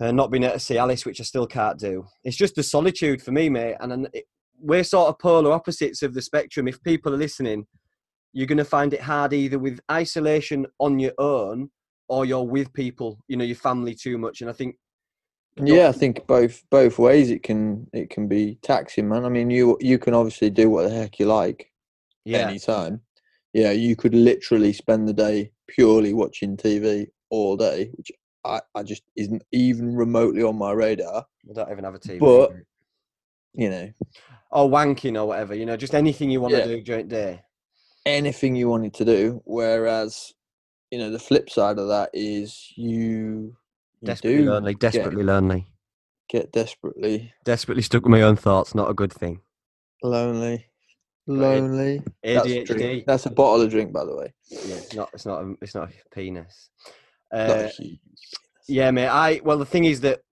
Uh, 0.00 0.10
not 0.10 0.30
being 0.32 0.42
able 0.42 0.54
to 0.54 0.58
see 0.58 0.78
Alice, 0.78 1.04
which 1.04 1.20
I 1.20 1.24
still 1.24 1.46
can't 1.46 1.78
do. 1.78 2.06
It's 2.24 2.36
just 2.36 2.56
the 2.56 2.62
solitude 2.62 3.22
for 3.22 3.30
me, 3.30 3.48
mate. 3.48 3.76
And, 3.78 3.92
and 3.92 4.08
we're 4.62 4.84
sort 4.84 5.08
of 5.08 5.18
polar 5.18 5.52
opposites 5.52 6.02
of 6.02 6.14
the 6.14 6.22
spectrum. 6.22 6.68
If 6.68 6.82
people 6.82 7.12
are 7.12 7.18
listening, 7.18 7.66
you're 8.32 8.46
going 8.46 8.58
to 8.58 8.64
find 8.64 8.94
it 8.94 9.00
hard 9.00 9.32
either 9.32 9.58
with 9.58 9.80
isolation 9.90 10.66
on 10.78 10.98
your 10.98 11.12
own 11.18 11.70
or 12.08 12.24
you're 12.24 12.42
with 12.42 12.72
people, 12.72 13.18
you 13.28 13.36
know, 13.36 13.44
your 13.44 13.56
family 13.56 13.94
too 13.94 14.16
much. 14.18 14.40
And 14.40 14.48
I 14.48 14.52
think, 14.52 14.76
yeah, 15.56 15.88
I 15.88 15.92
think 15.92 16.26
both 16.26 16.62
both 16.70 16.98
ways 16.98 17.30
it 17.30 17.42
can 17.42 17.86
it 17.92 18.08
can 18.08 18.26
be 18.26 18.58
taxing, 18.62 19.08
man. 19.08 19.26
I 19.26 19.28
mean, 19.28 19.50
you 19.50 19.76
you 19.80 19.98
can 19.98 20.14
obviously 20.14 20.48
do 20.48 20.70
what 20.70 20.88
the 20.88 20.94
heck 20.94 21.18
you 21.18 21.26
like 21.26 21.70
yeah, 22.24 22.48
anytime. 22.48 23.02
Yeah, 23.52 23.72
you 23.72 23.94
could 23.94 24.14
literally 24.14 24.72
spend 24.72 25.06
the 25.06 25.12
day 25.12 25.50
purely 25.68 26.14
watching 26.14 26.56
TV 26.56 27.08
all 27.28 27.58
day, 27.58 27.90
which 27.92 28.10
I, 28.44 28.60
I 28.74 28.82
just 28.82 29.02
isn't 29.14 29.42
even 29.52 29.94
remotely 29.94 30.42
on 30.42 30.56
my 30.56 30.72
radar. 30.72 31.26
I 31.50 31.52
don't 31.52 31.70
even 31.70 31.84
have 31.84 31.96
a 31.96 31.98
TV. 31.98 32.18
But- 32.18 32.52
You 33.54 33.68
know, 33.70 33.92
or 34.50 34.68
wanking 34.70 35.16
or 35.20 35.26
whatever, 35.26 35.54
you 35.54 35.66
know, 35.66 35.76
just 35.76 35.94
anything 35.94 36.30
you 36.30 36.40
want 36.40 36.54
Yeah. 36.54 36.64
to 36.64 36.76
do 36.76 36.82
during 36.82 37.08
the 37.08 37.14
day. 37.16 37.42
anything 38.04 38.56
you 38.56 38.68
wanted 38.68 38.92
to 38.94 39.04
do. 39.04 39.40
Whereas, 39.44 40.32
you 40.90 40.98
know, 40.98 41.10
the 41.10 41.18
flip 41.20 41.48
side 41.48 41.78
of 41.78 41.86
that 41.88 42.10
is 42.12 42.72
you, 42.76 42.90
you 42.98 43.56
Desperately 44.02 44.38
do 44.44 44.50
lonely, 44.50 44.74
desperately 44.74 45.22
lonely. 45.22 45.66
get 46.28 46.50
desperately 46.50 47.32
Desperately 47.44 47.82
stuck 47.82 48.02
with 48.02 48.10
my 48.10 48.22
own 48.22 48.34
thoughts, 48.36 48.74
not 48.74 48.90
a 48.90 48.94
good 48.94 49.12
thing. 49.12 49.40
lonely. 50.02 50.66
Got 51.28 51.34
it. 51.34 51.38
Lonely. 51.38 52.02
That's 52.24 52.46
a, 52.46 52.50
ADHD. 52.50 52.66
drink. 52.66 53.04
That's 53.06 53.26
a 53.26 53.30
bottle 53.30 53.60
of 53.62 53.70
drink, 53.70 53.92
by 53.92 54.04
the 54.04 54.16
way. 54.16 54.34
Yeah, 54.50 54.74
it's 54.74 54.94
not. 54.94 55.10
It's 55.14 55.24
not. 55.24 55.42
A, 55.44 55.54
it's 55.62 55.74
not 55.76 55.88
a 55.90 55.92
penis. 56.14 56.70
Not 57.32 57.50
Uh, 57.50 57.52
a 57.62 57.68
huge- 57.68 58.00
Yeah, 58.66 58.90
mate. 58.90 59.06
I 59.06 59.40
well, 59.44 59.56
the 59.58 59.64
thing 59.66 59.84
is 59.84 60.00
that 60.00 60.22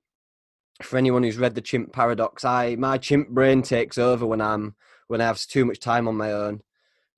for 0.83 0.97
anyone 0.97 1.23
who's 1.23 1.39
read 1.39 1.55
the 1.55 1.61
Chimp 1.61 1.93
Paradox, 1.93 2.45
I 2.45 2.77
my 2.77 2.99
chimp 2.99 3.29
brain 3.29 3.63
takes 3.63 3.99
over 3.99 4.27
when 4.27 4.41
I'm 4.41 4.75
when 5.09 5.21
I 5.21 5.27
have 5.27 5.41
too 5.41 5.65
much 5.65 5.81
time 5.81 6.09
on 6.09 6.17
my 6.17 6.33
own 6.33 6.61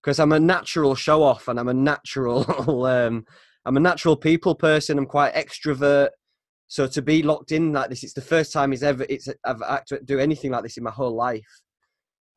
because 0.02 0.18
I'm 0.18 0.32
a 0.32 0.40
natural 0.40 0.94
show 0.94 1.22
off 1.22 1.48
and 1.48 1.60
I'm 1.60 1.68
a 1.68 1.74
natural 1.74 2.86
um, 2.86 3.24
I'm 3.64 3.76
a 3.76 3.80
natural 3.80 4.16
people 4.16 4.54
person. 4.54 4.98
I'm 4.98 5.06
quite 5.06 5.34
extrovert. 5.34 6.08
So 6.66 6.86
to 6.86 7.02
be 7.02 7.22
locked 7.22 7.52
in 7.52 7.72
like 7.72 7.90
this, 7.90 8.02
it's 8.02 8.14
the 8.14 8.20
first 8.20 8.52
time 8.52 8.72
it's 8.72 8.82
ever 8.82 9.04
it's 9.08 9.28
I've 9.44 9.60
had 9.60 9.86
to 9.88 10.00
do 10.02 10.18
anything 10.18 10.50
like 10.50 10.62
this 10.62 10.76
in 10.76 10.84
my 10.84 10.90
whole 10.90 11.14
life, 11.14 11.60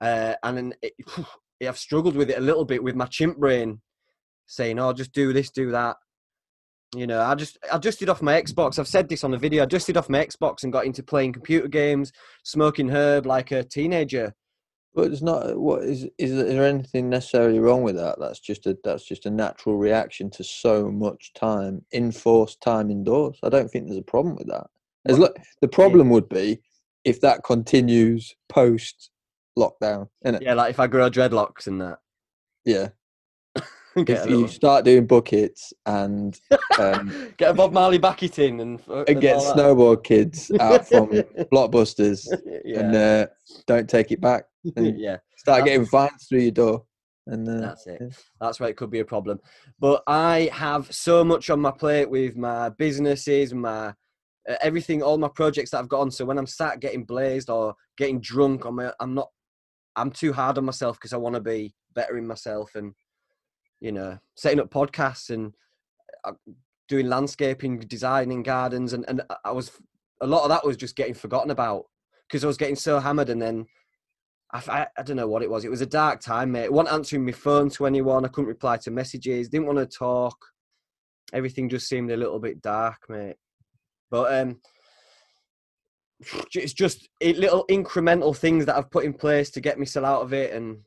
uh, 0.01 0.35
and 0.43 0.57
then 0.57 0.73
it, 0.81 0.93
I've 1.65 1.77
struggled 1.77 2.15
with 2.15 2.29
it 2.29 2.37
a 2.37 2.41
little 2.41 2.65
bit 2.65 2.83
with 2.83 2.95
my 2.95 3.05
chimp 3.05 3.37
brain, 3.37 3.81
saying, 4.45 4.77
"Oh, 4.77 4.91
just 4.91 5.13
do 5.13 5.31
this, 5.31 5.51
do 5.51 5.71
that." 5.71 5.95
You 6.93 7.07
know, 7.07 7.21
I 7.21 7.35
just 7.35 7.57
I 7.71 7.77
dusted 7.77 8.09
off 8.09 8.21
my 8.21 8.41
Xbox. 8.41 8.79
I've 8.79 8.87
said 8.87 9.09
this 9.09 9.23
on 9.23 9.31
the 9.31 9.37
video. 9.37 9.63
I 9.63 9.65
dusted 9.65 9.97
off 9.97 10.09
my 10.09 10.25
Xbox 10.25 10.63
and 10.63 10.71
got 10.71 10.85
into 10.85 11.03
playing 11.03 11.33
computer 11.33 11.67
games, 11.67 12.11
smoking 12.43 12.89
herb 12.89 13.25
like 13.25 13.51
a 13.51 13.63
teenager. 13.63 14.33
But 14.93 15.11
it's 15.11 15.21
not. 15.21 15.59
What 15.59 15.83
is 15.83 16.07
is 16.17 16.35
there, 16.35 16.45
is 16.45 16.53
there 16.53 16.65
anything 16.65 17.09
necessarily 17.09 17.59
wrong 17.59 17.83
with 17.83 17.95
that? 17.95 18.17
That's 18.19 18.39
just 18.39 18.65
a 18.65 18.77
that's 18.83 19.05
just 19.05 19.25
a 19.25 19.29
natural 19.29 19.77
reaction 19.77 20.29
to 20.31 20.43
so 20.43 20.89
much 20.89 21.33
time, 21.33 21.83
enforced 21.93 22.61
time 22.61 22.89
indoors. 22.89 23.37
I 23.43 23.49
don't 23.49 23.69
think 23.69 23.87
there's 23.87 23.99
a 23.99 24.03
problem 24.03 24.35
with 24.35 24.47
that. 24.47 24.67
As 25.05 25.19
look, 25.19 25.37
the 25.61 25.67
problem 25.67 26.09
would 26.11 26.29
be 26.29 26.61
if 27.03 27.19
that 27.21 27.43
continues 27.43 28.35
post 28.47 29.11
lockdown? 29.57 30.07
Yeah, 30.23 30.53
like 30.53 30.69
if 30.71 30.79
I 30.79 30.87
grow 30.87 31.09
dreadlocks 31.09 31.67
and 31.67 31.81
that. 31.81 31.99
Yeah. 32.65 32.89
If 34.07 34.29
you 34.29 34.47
start 34.49 34.83
doing 34.83 35.07
buckets 35.07 35.71
and 35.85 36.37
um, 36.77 37.33
get 37.37 37.51
a 37.51 37.53
Bob 37.53 37.71
Marley 37.71 37.97
bucket 37.97 38.39
in 38.39 38.59
and, 38.59 38.81
and 38.87 39.09
and 39.09 39.21
get 39.21 39.37
snowboard 39.37 40.03
kids 40.03 40.51
out 40.59 40.85
from 40.87 41.07
blockbusters 41.51 42.27
yeah. 42.65 42.79
and 42.79 42.95
uh, 42.95 43.27
don't 43.67 43.89
take 43.89 44.11
it 44.11 44.19
back. 44.19 44.45
yeah, 44.75 45.17
Start 45.37 45.59
That's- 45.59 45.65
getting 45.65 45.85
fines 45.85 46.25
through 46.27 46.41
your 46.41 46.51
door. 46.51 46.85
And 47.27 47.47
uh, 47.47 47.59
that's 47.59 47.87
it. 47.87 47.97
yeah. 48.01 48.07
That's 48.39 48.59
where 48.59 48.69
it 48.69 48.77
could 48.77 48.91
be 48.91 48.99
a 48.99 49.05
problem. 49.05 49.39
But 49.79 50.03
I 50.05 50.49
have 50.53 50.93
so 50.93 51.23
much 51.23 51.49
on 51.49 51.59
my 51.59 51.71
plate 51.71 52.09
with 52.09 52.35
my 52.35 52.69
businesses, 52.69 53.51
my 53.53 53.93
uh, 54.47 54.55
everything, 54.61 55.01
all 55.01 55.17
my 55.17 55.29
projects 55.29 55.71
that 55.71 55.79
I've 55.79 55.89
got 55.89 56.01
on. 56.01 56.11
So 56.11 56.25
when 56.25 56.37
I'm 56.37 56.45
sat 56.45 56.79
getting 56.79 57.03
blazed 57.03 57.49
or 57.49 57.75
getting 57.97 58.19
drunk, 58.19 58.65
I'm, 58.65 58.79
I'm 58.99 59.13
not, 59.15 59.29
I'm 59.95 60.11
too 60.11 60.33
hard 60.33 60.57
on 60.57 60.65
myself 60.65 60.97
because 60.97 61.13
I 61.13 61.17
want 61.17 61.35
to 61.35 61.41
be 61.41 61.73
bettering 61.95 62.27
myself 62.27 62.75
and, 62.75 62.93
you 63.79 63.91
know, 63.91 64.17
setting 64.35 64.59
up 64.59 64.69
podcasts 64.69 65.29
and 65.29 65.53
uh, 66.23 66.33
doing 66.87 67.07
landscaping, 67.07 67.79
designing 67.79 68.43
gardens. 68.43 68.93
And, 68.93 69.05
and 69.07 69.21
I 69.43 69.51
was, 69.51 69.71
a 70.21 70.27
lot 70.27 70.43
of 70.43 70.49
that 70.49 70.65
was 70.65 70.77
just 70.77 70.95
getting 70.95 71.13
forgotten 71.13 71.51
about 71.51 71.85
because 72.27 72.43
I 72.43 72.47
was 72.47 72.57
getting 72.57 72.75
so 72.75 72.99
hammered 72.99 73.29
and 73.29 73.41
then 73.41 73.67
I, 74.51 74.61
I, 74.67 74.87
I 74.97 75.03
don't 75.03 75.17
know 75.17 75.27
what 75.27 75.43
it 75.43 75.49
was. 75.49 75.65
It 75.65 75.71
was 75.71 75.81
a 75.81 75.87
dark 75.87 76.21
time, 76.21 76.51
mate. 76.51 76.65
I 76.65 76.69
wasn't 76.69 76.93
answering 76.93 77.25
my 77.25 77.31
phone 77.31 77.69
to 77.71 77.85
anyone. 77.85 78.25
I 78.25 78.29
couldn't 78.29 78.47
reply 78.47 78.77
to 78.77 78.91
messages. 78.91 79.49
Didn't 79.49 79.67
want 79.67 79.79
to 79.79 79.85
talk. 79.85 80.37
Everything 81.33 81.69
just 81.69 81.87
seemed 81.87 82.11
a 82.11 82.17
little 82.17 82.39
bit 82.39 82.61
dark, 82.61 83.09
mate. 83.09 83.37
But 84.11 84.33
um, 84.41 84.61
it's 86.53 86.73
just 86.73 87.09
little 87.21 87.65
incremental 87.69 88.35
things 88.35 88.65
that 88.65 88.77
I've 88.77 88.91
put 88.91 89.05
in 89.05 89.13
place 89.13 89.49
to 89.51 89.61
get 89.61 89.79
myself 89.79 90.05
out 90.05 90.21
of 90.21 90.33
it. 90.33 90.53
And 90.53 90.81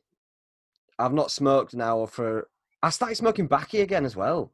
I've 0.97 1.13
not 1.13 1.31
smoked 1.31 1.75
now 1.75 2.05
for. 2.05 2.47
I 2.81 2.89
started 2.89 3.15
smoking 3.15 3.47
backy 3.47 3.81
again 3.81 4.05
as 4.05 4.15
well. 4.15 4.51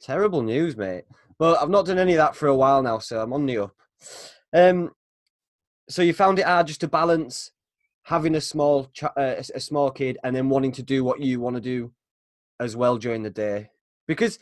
Terrible 0.00 0.42
news, 0.42 0.76
mate. 0.76 1.04
But 1.38 1.60
I've 1.60 1.70
not 1.70 1.86
done 1.86 1.98
any 1.98 2.12
of 2.12 2.18
that 2.18 2.36
for 2.36 2.46
a 2.46 2.56
while 2.56 2.82
now, 2.82 2.98
so 2.98 3.20
I'm 3.20 3.32
on 3.32 3.46
the 3.46 3.58
up. 3.58 3.74
Um, 4.54 4.90
so 5.88 6.02
you 6.02 6.12
found 6.14 6.38
it 6.38 6.46
hard 6.46 6.66
just 6.66 6.80
to 6.80 6.88
balance 6.88 7.50
having 8.04 8.36
a 8.36 8.40
small 8.40 8.86
ch- 8.92 9.04
uh, 9.04 9.10
a 9.16 9.44
a 9.54 9.60
small 9.60 9.90
kid 9.90 10.18
and 10.22 10.34
then 10.34 10.48
wanting 10.48 10.72
to 10.72 10.82
do 10.82 11.04
what 11.04 11.20
you 11.20 11.40
want 11.40 11.56
to 11.56 11.60
do 11.60 11.92
as 12.60 12.76
well 12.76 12.96
during 12.96 13.22
the 13.22 13.30
day 13.30 13.68
because 14.06 14.38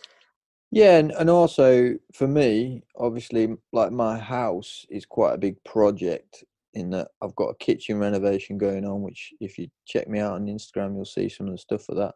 Yeah, 0.70 0.98
and, 0.98 1.12
and 1.12 1.30
also 1.30 1.96
for 2.12 2.28
me, 2.28 2.82
obviously, 2.96 3.56
like 3.72 3.90
my 3.92 4.18
house 4.18 4.84
is 4.90 5.06
quite 5.06 5.34
a 5.34 5.38
big 5.38 5.62
project 5.64 6.44
in 6.74 6.90
that 6.90 7.08
I've 7.22 7.34
got 7.36 7.50
a 7.50 7.54
kitchen 7.56 7.98
renovation 7.98 8.58
going 8.58 8.84
on, 8.84 9.02
which 9.02 9.32
if 9.40 9.58
you 9.58 9.68
check 9.86 10.08
me 10.08 10.18
out 10.18 10.34
on 10.34 10.46
Instagram, 10.46 10.94
you'll 10.94 11.04
see 11.04 11.28
some 11.28 11.46
of 11.46 11.52
the 11.52 11.58
stuff 11.58 11.84
for 11.84 11.94
that, 11.94 12.14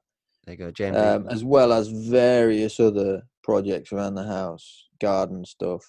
there 0.48 0.56
you 0.56 0.64
go 0.64 0.70
james 0.70 0.96
um, 0.96 1.26
as 1.30 1.44
well 1.44 1.72
as 1.72 1.88
various 1.88 2.80
other 2.80 3.22
projects 3.48 3.94
around 3.94 4.14
the 4.14 4.24
house, 4.24 4.88
garden 5.00 5.42
stuff. 5.42 5.82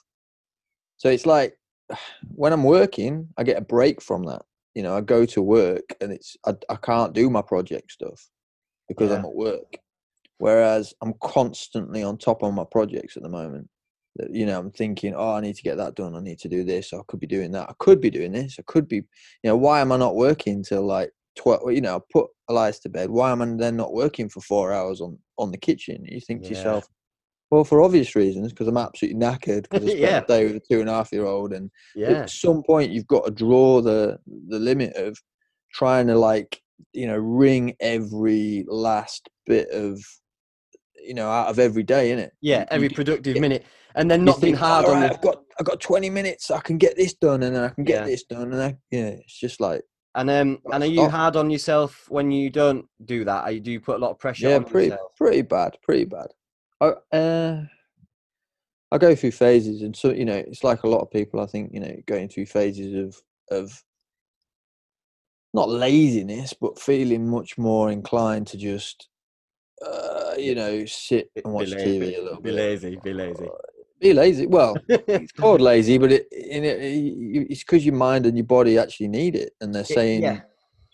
So 0.95 1.09
it's 1.09 1.25
like 1.25 1.59
when 2.29 2.53
I'm 2.53 2.63
working, 2.63 3.27
I 3.37 3.43
get 3.43 3.57
a 3.57 3.61
break 3.75 4.01
from 4.01 4.23
that. 4.23 4.43
You 4.75 4.83
know, 4.83 4.95
I 4.95 5.01
go 5.01 5.25
to 5.25 5.41
work 5.41 5.83
and 5.99 6.13
it's 6.13 6.37
I, 6.47 6.53
I 6.69 6.77
can't 6.77 7.13
do 7.13 7.29
my 7.29 7.41
project 7.41 7.91
stuff 7.91 8.29
because 8.87 9.11
I'm 9.11 9.25
at 9.25 9.35
work. 9.35 9.77
Whereas 10.37 10.93
I'm 11.01 11.13
constantly 11.21 12.01
on 12.01 12.17
top 12.17 12.43
of 12.43 12.53
my 12.53 12.63
projects 12.71 13.17
at 13.17 13.23
the 13.23 13.29
moment. 13.29 13.67
That, 14.15 14.33
You 14.33 14.45
know, 14.45 14.57
I'm 14.57 14.71
thinking, 14.71 15.13
oh, 15.13 15.33
I 15.33 15.41
need 15.41 15.55
to 15.55 15.63
get 15.63 15.75
that 15.77 15.95
done. 15.95 16.15
I 16.15 16.21
need 16.21 16.39
to 16.39 16.47
do 16.47 16.63
this. 16.63 16.93
I 16.93 16.99
could 17.07 17.19
be 17.19 17.27
doing 17.27 17.51
that. 17.51 17.69
I 17.69 17.73
could 17.79 17.99
be 17.99 18.09
doing 18.09 18.31
this. 18.31 18.55
I 18.57 18.63
could 18.67 18.87
be, 18.87 18.97
you 18.97 19.05
know, 19.43 19.57
why 19.57 19.81
am 19.81 19.91
I 19.91 19.97
not 19.97 20.15
working 20.15 20.63
till 20.63 20.85
like 20.85 21.11
12? 21.39 21.71
You 21.71 21.81
know, 21.81 22.03
put 22.11 22.27
Elias 22.49 22.79
to 22.81 22.89
bed. 22.89 23.09
Why 23.09 23.31
am 23.31 23.41
I 23.41 23.45
then 23.57 23.77
not 23.77 23.93
working 23.93 24.29
for 24.29 24.41
four 24.41 24.73
hours 24.73 25.01
on, 25.01 25.17
on 25.37 25.51
the 25.51 25.57
kitchen? 25.57 26.05
You 26.05 26.19
think 26.19 26.41
to 26.43 26.49
Yeah. 26.49 26.57
yourself, 26.57 26.87
well, 27.49 27.63
for 27.63 27.81
obvious 27.81 28.15
reasons, 28.15 28.51
because 28.51 28.67
I'm 28.67 28.77
absolutely 28.77 29.19
knackered 29.19 29.63
because 29.63 29.83
I 29.85 29.87
spent 29.89 30.01
Yeah. 30.01 30.17
a 30.23 30.25
day 30.27 30.45
with 30.45 30.57
a 30.57 30.61
two 30.69 30.81
and 30.81 30.89
a 30.89 30.93
half 30.93 31.11
year 31.11 31.25
old. 31.25 31.53
And 31.53 31.71
yeah 31.95 32.21
at 32.23 32.29
some 32.29 32.61
point, 32.63 32.91
you've 32.91 33.07
got 33.07 33.25
to 33.25 33.31
draw 33.31 33.81
the, 33.81 34.19
the 34.49 34.59
limit 34.59 34.95
of 34.95 35.17
trying 35.73 36.07
to 36.07 36.15
like, 36.17 36.61
you 36.93 37.07
know, 37.07 37.17
wring 37.17 37.75
every 37.79 38.65
last 38.67 39.29
bit 39.45 39.69
of, 39.71 39.99
you 41.01 41.13
know, 41.13 41.29
out 41.29 41.47
of 41.47 41.57
every 41.59 41.83
day, 41.83 42.11
innit? 42.11 42.31
yeah 42.41 42.65
every 42.69 42.89
you- 42.89 42.95
productive 42.95 43.35
yeah. 43.35 43.41
minute 43.41 43.65
and 43.95 44.11
then 44.11 44.19
you 44.21 44.25
not 44.27 44.41
being 44.41 44.53
hard 44.53 44.85
"All 44.85 44.91
on 44.91 45.01
right, 45.01 45.09
the 45.09 45.15
I've 45.15 45.21
got 45.21 45.41
I've 45.59 45.65
got 45.65 45.79
20 45.79 46.09
minutes. 46.09 46.51
I 46.51 46.59
can 46.59 46.77
get 46.77 46.95
this 46.95 47.13
done, 47.15 47.43
and 47.43 47.55
then 47.55 47.63
I 47.63 47.69
can 47.69 47.83
get 47.83 48.01
Yeah. 48.01 48.05
this 48.05 48.23
done, 48.23 48.53
and 48.53 48.61
I, 48.61 48.77
yeah, 48.91 49.07
it's 49.07 49.37
just 49.39 49.59
like 49.59 49.81
and 50.19 50.29
um, 50.29 50.59
and 50.73 50.83
are 50.83 50.87
you 50.87 50.97
stop. 50.97 51.11
hard 51.11 51.35
on 51.37 51.49
yourself 51.49 52.05
when 52.09 52.29
you 52.29 52.49
don't 52.49 52.85
do 53.05 53.23
that 53.23 53.43
are 53.45 53.51
you 53.51 53.59
do 53.59 53.71
you 53.71 53.79
put 53.79 53.95
a 53.95 53.99
lot 53.99 54.11
of 54.11 54.19
pressure 54.19 54.49
yeah, 54.49 54.55
on 54.57 54.65
pretty 54.65 54.87
yourself 54.89 55.15
pretty 55.15 55.41
bad, 55.41 55.77
pretty 55.81 56.05
bad. 56.05 56.27
I 56.81 56.93
uh, 57.15 57.63
I 58.91 58.97
go 58.97 59.15
through 59.15 59.31
phases, 59.31 59.81
and 59.81 59.95
so 59.95 60.11
you 60.11 60.25
know, 60.25 60.35
it's 60.35 60.63
like 60.63 60.83
a 60.83 60.87
lot 60.87 61.01
of 61.01 61.11
people. 61.11 61.39
I 61.39 61.45
think 61.45 61.71
you 61.73 61.79
know, 61.79 61.95
going 62.05 62.27
through 62.27 62.47
phases 62.47 62.93
of 62.95 63.21
of 63.57 63.83
not 65.53 65.69
laziness, 65.69 66.53
but 66.53 66.79
feeling 66.79 67.29
much 67.29 67.57
more 67.57 67.91
inclined 67.91 68.47
to 68.47 68.57
just 68.57 69.09
uh, 69.85 70.33
you 70.37 70.55
know 70.55 70.85
sit 70.85 71.33
Be- 71.35 71.41
and 71.45 71.53
watch 71.53 71.69
be 71.69 71.75
TV 71.75 71.99
lazy, 71.99 72.15
a 72.15 72.21
little 72.23 72.41
be 72.41 72.49
bit. 72.49 72.55
lazy 72.55 72.99
be 73.03 73.13
lazy 73.13 73.49
Be 73.99 74.13
lazy. 74.13 74.45
Well, 74.45 74.75
it's 74.87 75.31
called 75.31 75.61
lazy, 75.61 75.97
but 75.97 76.11
it, 76.11 76.27
in 76.31 76.63
it, 76.63 76.81
you- 76.81 77.47
it's 77.49 77.63
because 77.63 77.85
your 77.85 77.95
mind 77.95 78.25
and 78.25 78.37
your 78.37 78.45
body 78.45 78.77
actually 78.77 79.09
need 79.09 79.35
it, 79.35 79.53
and 79.61 79.73
they're 79.73 79.83
saying 79.83 80.21
yeah. 80.21 80.41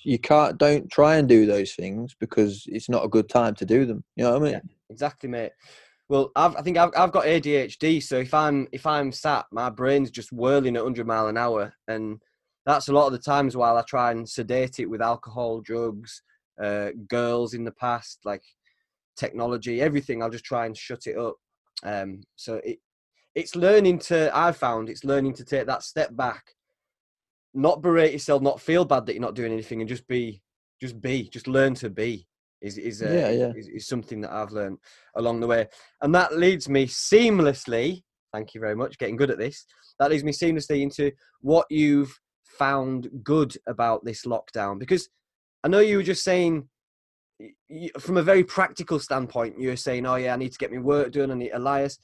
you 0.03 0.19
can't. 0.19 0.57
Don't 0.57 0.89
try 0.89 1.17
and 1.17 1.29
do 1.29 1.45
those 1.45 1.73
things 1.73 2.15
because 2.19 2.63
it's 2.67 2.89
not 2.89 3.05
a 3.05 3.09
good 3.09 3.29
time 3.29 3.55
to 3.55 3.65
do 3.65 3.85
them. 3.85 4.03
You 4.15 4.25
know 4.25 4.31
what 4.33 4.41
I 4.41 4.45
mean? 4.45 4.53
Yeah. 4.53 4.59
exactly 4.89 5.29
mate 5.29 5.51
well 6.09 6.31
I've, 6.35 6.55
i 6.55 6.61
think 6.61 6.77
I've, 6.77 6.91
I've 6.95 7.11
got 7.11 7.25
adhd 7.25 8.03
so 8.03 8.17
if 8.17 8.33
i'm 8.33 8.67
if 8.71 8.85
i'm 8.85 9.11
sat 9.11 9.45
my 9.51 9.69
brain's 9.69 10.11
just 10.11 10.31
whirling 10.31 10.75
at 10.75 10.83
100 10.83 11.07
mile 11.07 11.27
an 11.27 11.37
hour 11.37 11.73
and 11.87 12.21
that's 12.65 12.89
a 12.89 12.93
lot 12.93 13.07
of 13.07 13.13
the 13.13 13.19
times 13.19 13.57
while 13.57 13.77
i 13.77 13.83
try 13.87 14.11
and 14.11 14.27
sedate 14.27 14.79
it 14.79 14.89
with 14.89 15.01
alcohol 15.01 15.61
drugs 15.61 16.21
uh, 16.61 16.89
girls 17.09 17.53
in 17.53 17.63
the 17.65 17.71
past 17.71 18.19
like 18.23 18.43
technology 19.17 19.81
everything 19.81 20.21
i'll 20.21 20.29
just 20.29 20.45
try 20.45 20.65
and 20.65 20.77
shut 20.77 21.07
it 21.07 21.17
up 21.17 21.35
um, 21.83 22.21
so 22.35 22.61
it 22.63 22.79
it's 23.35 23.55
learning 23.55 23.99
to 23.99 24.35
i've 24.35 24.57
found 24.57 24.89
it's 24.89 25.03
learning 25.03 25.33
to 25.33 25.43
take 25.45 25.67
that 25.67 25.83
step 25.83 26.15
back 26.15 26.55
not 27.53 27.81
berate 27.81 28.13
yourself 28.13 28.41
not 28.41 28.59
feel 28.59 28.85
bad 28.85 29.05
that 29.05 29.13
you're 29.13 29.21
not 29.21 29.35
doing 29.35 29.53
anything 29.53 29.81
and 29.81 29.89
just 29.89 30.07
be 30.07 30.41
just 30.81 30.99
be 31.01 31.29
just 31.29 31.47
learn 31.47 31.73
to 31.73 31.89
be 31.89 32.27
is 32.61 32.77
is, 32.77 33.01
uh, 33.01 33.11
Yeah, 33.11 33.29
yeah. 33.29 33.53
is 33.55 33.67
is 33.67 33.87
something 33.87 34.21
that 34.21 34.33
I've 34.33 34.51
learned 34.51 34.79
along 35.15 35.39
the 35.39 35.47
way, 35.47 35.67
and 36.01 36.13
that 36.15 36.37
leads 36.37 36.67
me 36.67 36.87
seamlessly. 36.87 38.03
Thank 38.33 38.53
you 38.53 38.59
very 38.59 38.75
much, 38.75 38.97
getting 38.97 39.15
good 39.15 39.31
at 39.31 39.37
this. 39.37 39.65
That 39.99 40.09
leads 40.09 40.23
me 40.23 40.31
seamlessly 40.31 40.81
into 40.81 41.11
what 41.41 41.67
you've 41.69 42.19
found 42.43 43.09
good 43.23 43.55
about 43.67 44.03
this 44.03 44.25
lockdown, 44.25 44.79
because 44.79 45.07
I 45.63 45.67
know 45.67 45.79
you 45.79 45.97
were 45.97 46.03
just 46.03 46.23
saying, 46.23 46.67
from 47.99 48.17
a 48.17 48.23
very 48.23 48.43
practical 48.43 48.99
standpoint, 48.99 49.59
you 49.59 49.69
were 49.69 49.75
saying, 49.75 50.05
"Oh 50.05 50.15
yeah, 50.15 50.33
I 50.33 50.37
need 50.37 50.51
to 50.51 50.57
get 50.57 50.71
my 50.71 50.79
work 50.79 51.11
done." 51.11 51.31
I 51.31 51.35
need 51.35 51.51
Elias. 51.53 51.99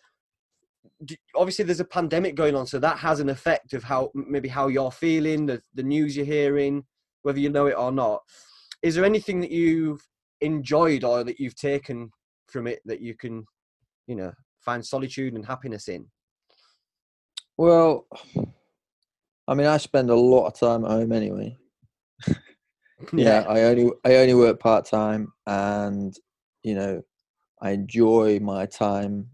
Obviously, 1.35 1.65
there's 1.65 1.79
a 1.79 1.85
pandemic 1.85 2.35
going 2.35 2.55
on, 2.55 2.67
so 2.67 2.79
that 2.79 2.97
has 2.97 3.19
an 3.19 3.29
effect 3.29 3.73
of 3.73 3.83
how 3.83 4.11
maybe 4.13 4.49
how 4.49 4.67
you're 4.67 4.91
feeling, 4.91 5.45
the 5.45 5.61
the 5.73 5.83
news 5.83 6.15
you're 6.15 6.25
hearing, 6.25 6.83
whether 7.23 7.39
you 7.39 7.49
know 7.49 7.67
it 7.67 7.77
or 7.77 7.91
not. 7.91 8.21
Is 8.81 8.95
there 8.95 9.05
anything 9.05 9.39
that 9.41 9.51
you've 9.51 10.01
enjoyed 10.41 11.03
or 11.03 11.23
that 11.23 11.39
you've 11.39 11.55
taken 11.55 12.11
from 12.47 12.67
it 12.67 12.81
that 12.85 12.99
you 12.99 13.15
can, 13.15 13.45
you 14.07 14.15
know, 14.15 14.31
find 14.59 14.85
solitude 14.85 15.33
and 15.33 15.45
happiness 15.45 15.87
in? 15.87 16.07
Well, 17.57 18.07
I 19.47 19.53
mean, 19.53 19.67
I 19.67 19.77
spend 19.77 20.09
a 20.09 20.15
lot 20.15 20.47
of 20.47 20.59
time 20.59 20.85
at 20.85 20.91
home 20.91 21.11
anyway. 21.11 21.57
yeah, 23.13 23.45
I 23.47 23.63
only 23.63 23.91
I 24.05 24.15
only 24.15 24.33
work 24.33 24.59
part 24.59 24.85
time, 24.85 25.31
and 25.45 26.15
you 26.63 26.75
know, 26.75 27.01
I 27.61 27.71
enjoy 27.71 28.39
my 28.39 28.65
time 28.65 29.27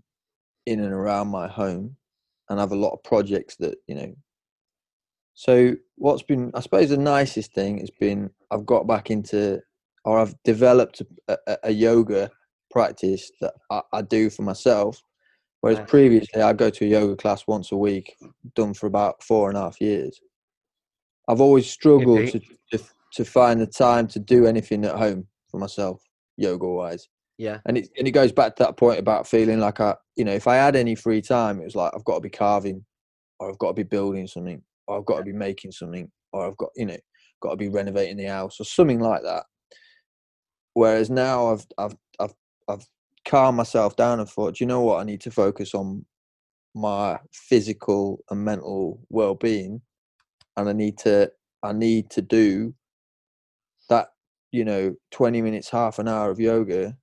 in 0.68 0.82
and 0.82 0.94
around 0.94 1.30
my 1.30 1.48
home, 1.48 1.96
and 2.50 2.60
I 2.60 2.62
have 2.62 2.72
a 2.72 2.76
lot 2.76 2.94
of 2.94 3.04
projects 3.04 3.56
that 3.58 3.76
you 3.88 3.96
know. 3.96 4.14
So 5.34 5.76
what's 5.96 6.24
been, 6.24 6.52
I 6.56 6.62
suppose, 6.62 6.90
the 6.90 6.98
nicest 6.98 7.54
thing 7.54 7.80
has 7.80 7.92
been 7.92 8.30
I've 8.52 8.66
got 8.66 8.88
back 8.88 9.12
into, 9.12 9.62
or 10.04 10.20
I've 10.20 10.36
developed 10.44 11.02
a, 11.28 11.38
a, 11.48 11.58
a 11.64 11.72
yoga 11.72 12.30
practice 12.72 13.32
that 13.42 13.54
I, 13.72 13.82
I 13.94 14.02
do 14.02 14.30
for 14.30 14.42
myself. 14.44 15.02
Whereas 15.62 15.80
Nice. 15.80 15.90
previously, 15.90 16.42
I 16.42 16.54
go 16.54 16.70
to 16.70 16.86
a 16.86 16.88
yoga 16.88 17.16
class 17.16 17.48
once 17.48 17.72
a 17.72 17.78
week, 17.78 18.16
done 18.56 18.74
for 18.74 18.86
about 18.86 19.24
four 19.24 19.50
and 19.50 19.58
a 19.58 19.62
half 19.62 19.82
years. 19.82 20.20
I've 21.28 21.42
always 21.42 21.70
struggled 21.70 22.28
to, 22.30 22.40
to 22.72 22.80
to 23.14 23.26
find 23.26 23.60
the 23.60 23.68
time 23.68 24.08
to 24.08 24.20
do 24.20 24.46
anything 24.46 24.86
at 24.86 24.96
home 24.96 25.28
for 25.50 25.60
myself, 25.60 26.02
yoga 26.38 26.68
wise. 26.68 27.10
Yeah. 27.38 27.60
And 27.66 27.78
it 27.78 27.90
and 27.98 28.08
it 28.08 28.12
goes 28.12 28.32
back 28.32 28.56
to 28.56 28.64
that 28.64 28.78
point 28.78 29.00
about 29.00 29.28
feeling 29.28 29.60
like 29.60 29.80
I, 29.80 29.96
you 30.18 30.26
know, 30.26 30.34
if 30.34 30.48
I 30.48 30.56
had 30.56 30.76
any 30.76 30.96
free 30.96 31.22
time, 31.22 31.62
it 31.62 31.66
was 31.66 31.76
like 31.76 31.94
I've 31.96 32.04
got 32.04 32.16
to 32.16 32.22
be 32.22 32.30
carving, 32.30 32.84
or 33.40 33.50
I've 33.50 33.60
got 33.60 33.70
to 33.70 33.74
be 33.74 33.84
building 33.84 34.28
something, 34.28 34.62
or 34.88 34.98
I've 34.98 35.06
got 35.06 35.20
to 35.20 35.24
be 35.24 35.32
making 35.34 35.72
something, 35.72 36.12
or 36.34 36.48
I've 36.48 36.58
got, 36.58 36.70
you 36.76 36.88
know, 36.88 36.98
got 37.42 37.52
to 37.52 37.58
be 37.58 37.70
renovating 37.70 38.18
the 38.18 38.26
house 38.26 38.60
or 38.60 38.64
something 38.64 39.00
like 39.00 39.22
that. 39.24 39.44
Whereas 40.74 41.10
now 41.10 41.48
I've 41.54 41.66
I've 41.78 41.96
I've 42.20 42.34
I've 42.68 42.88
calmed 43.26 43.58
myself 43.58 43.96
down 43.96 44.20
and 44.20 44.28
thought, 44.28 44.56
do 44.56 44.64
you 44.64 44.68
know 44.68 44.82
what? 44.82 45.00
I 45.00 45.04
need 45.04 45.22
to 45.22 45.32
focus 45.32 45.76
on 45.76 46.06
my 46.74 47.20
physical 47.32 48.20
and 48.32 48.44
mental 48.44 49.00
well 49.10 49.36
being, 49.36 49.82
and 50.58 50.68
I 50.68 50.74
need 50.74 50.98
to 51.00 51.32
I 51.64 51.74
need 51.74 52.10
to 52.12 52.22
do 52.24 52.74
that. 53.90 54.10
You 54.52 54.66
know, 54.66 54.96
twenty 55.12 55.42
minutes, 55.44 55.70
half 55.70 56.00
an 56.00 56.08
hour 56.08 56.32
of 56.32 56.40
yoga. 56.40 56.96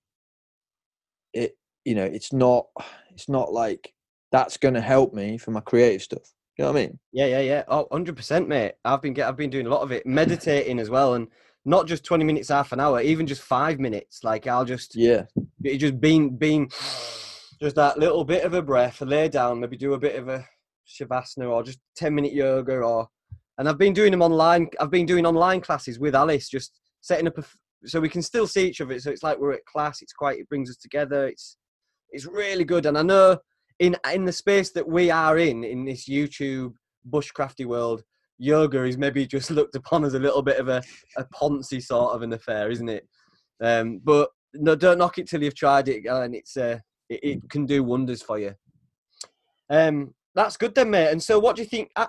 It 1.33 1.57
you 1.85 1.95
know, 1.95 2.05
it's 2.05 2.33
not 2.33 2.67
it's 3.15 3.29
not 3.29 3.53
like 3.53 3.93
that's 4.33 4.57
going 4.57 4.75
to 4.75 4.81
help 4.81 5.15
me 5.15 5.39
for 5.39 5.51
my 5.53 5.61
creative 5.61 6.03
stuff. 6.03 6.33
You 6.59 6.65
know 6.65 6.73
what 6.73 6.79
I 6.79 6.87
mean? 6.87 6.99
Yeah, 7.13 7.27
yeah, 7.27 7.41
yeah. 7.41 7.63
Oh, 7.69 7.87
100%, 7.93 8.47
mate. 8.47 8.73
I've 8.85 9.03
been 9.03 9.13
get, 9.13 9.29
I've 9.29 9.37
been 9.37 9.51
doing 9.51 9.67
a 9.67 9.71
lot 9.71 9.83
of 9.83 9.93
it, 9.93 10.07
meditating 10.07 10.79
as 10.79 10.91
well, 10.91 11.15
and 11.15 11.29
not 11.65 11.87
just 11.87 12.05
20 12.05 12.25
minutes, 12.25 12.49
half 12.49 12.73
an 12.73 12.81
hour, 12.81 13.01
even 13.01 13.27
just 13.27 13.43
five 13.43 13.79
minutes. 13.81 14.23
Like 14.23 14.47
I'll 14.47 14.65
just, 14.65 14.95
Yeah. 14.95 15.25
it 15.63 15.79
just 15.79 16.01
being, 16.01 16.37
being, 16.37 16.69
just 17.61 17.77
that 17.77 17.99
little 17.99 18.25
bit 18.25 18.45
of 18.45 18.55
a 18.55 18.63
breath, 18.63 19.01
lay 19.01 19.29
down, 19.29 19.61
maybe 19.61 19.77
do 19.77 19.95
a 19.95 19.99
bit 19.99 20.17
of 20.17 20.29
a 20.29 20.47
shavasana 20.87 21.51
or 21.51 21.63
just 21.63 21.81
10 21.97 22.15
minute 22.15 22.33
yoga 22.33 22.77
or, 22.77 23.09
and 23.59 23.69
I've 23.69 23.79
been 23.79 23.93
doing 23.93 24.11
them 24.11 24.23
online. 24.23 24.69
I've 24.81 24.91
been 24.91 25.07
doing 25.07 25.27
online 25.27 25.61
classes 25.61 25.99
with 25.99 26.15
Alice, 26.15 26.49
just 26.49 26.79
setting 27.01 27.27
up 27.29 27.39
a, 27.39 27.45
so 27.87 28.01
we 28.01 28.09
can 28.09 28.23
still 28.23 28.47
see 28.47 28.67
each 28.69 28.81
other. 28.81 28.99
So 28.99 29.11
it's 29.11 29.23
like 29.23 29.39
we're 29.39 29.53
at 29.53 29.65
class. 29.65 30.03
It's 30.03 30.13
quite, 30.13 30.39
it 30.39 30.49
brings 30.49 30.71
us 30.71 30.77
together. 30.77 31.29
It's, 31.29 31.57
it's 32.15 32.27
really 32.27 32.65
good. 32.65 32.87
And 32.87 32.97
I 32.97 33.03
know 33.03 33.39
in 33.81 33.97
in 34.13 34.25
the 34.25 34.33
space 34.33 34.71
that 34.71 34.89
we 34.89 35.11
are 35.11 35.37
in 35.39 35.65
in 35.65 35.85
this 35.85 36.09
YouTube 36.09 36.75
bushcrafty 37.11 37.67
world, 37.67 38.03
yoga 38.39 38.85
is 38.85 38.97
maybe 38.97 39.27
just 39.27 39.51
looked 39.59 39.75
upon 39.75 40.05
as 40.05 40.15
a 40.15 40.19
little 40.19 40.43
bit 40.43 40.59
of 40.59 40.69
a, 40.69 40.83
a 41.17 41.25
poncy 41.25 41.83
sort 41.83 42.15
of 42.15 42.23
an 42.23 42.33
affair, 42.33 42.71
isn't 42.71 42.89
it? 42.89 43.07
Um, 43.61 44.01
but 44.03 44.31
no, 44.55 44.77
don't 44.77 44.99
knock 44.99 45.19
it 45.19 45.29
till 45.29 45.43
you've 45.43 45.57
tried 45.57 45.89
it, 45.89 46.07
and 46.07 46.35
it's 46.35 46.57
uh, 46.57 46.79
it, 47.09 47.21
it 47.23 47.51
can 47.51 47.67
do 47.67 47.83
wonders 47.83 48.23
for 48.23 48.39
you. 48.39 48.55
Um, 49.69 50.15
that's 50.35 50.57
good 50.57 50.75
then, 50.75 50.91
mate. 50.91 51.11
And 51.11 51.23
so, 51.23 51.39
what 51.39 51.57
do 51.57 51.63
you 51.63 51.69
think? 51.69 51.91
Uh, 51.97 52.07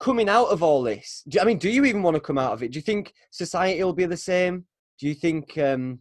coming 0.00 0.28
out 0.28 0.48
of 0.48 0.64
all 0.64 0.82
this, 0.82 1.22
do, 1.28 1.38
I 1.40 1.44
mean, 1.44 1.58
do 1.58 1.70
you 1.70 1.84
even 1.84 2.02
want 2.02 2.16
to 2.16 2.20
come 2.20 2.38
out 2.38 2.52
of 2.52 2.62
it? 2.62 2.72
Do 2.72 2.78
you 2.78 2.82
think 2.82 3.12
society 3.30 3.82
will 3.84 3.92
be 3.92 4.06
the 4.06 4.16
same? 4.16 4.64
Do 4.98 5.06
you 5.06 5.14
think 5.14 5.56
um, 5.58 6.00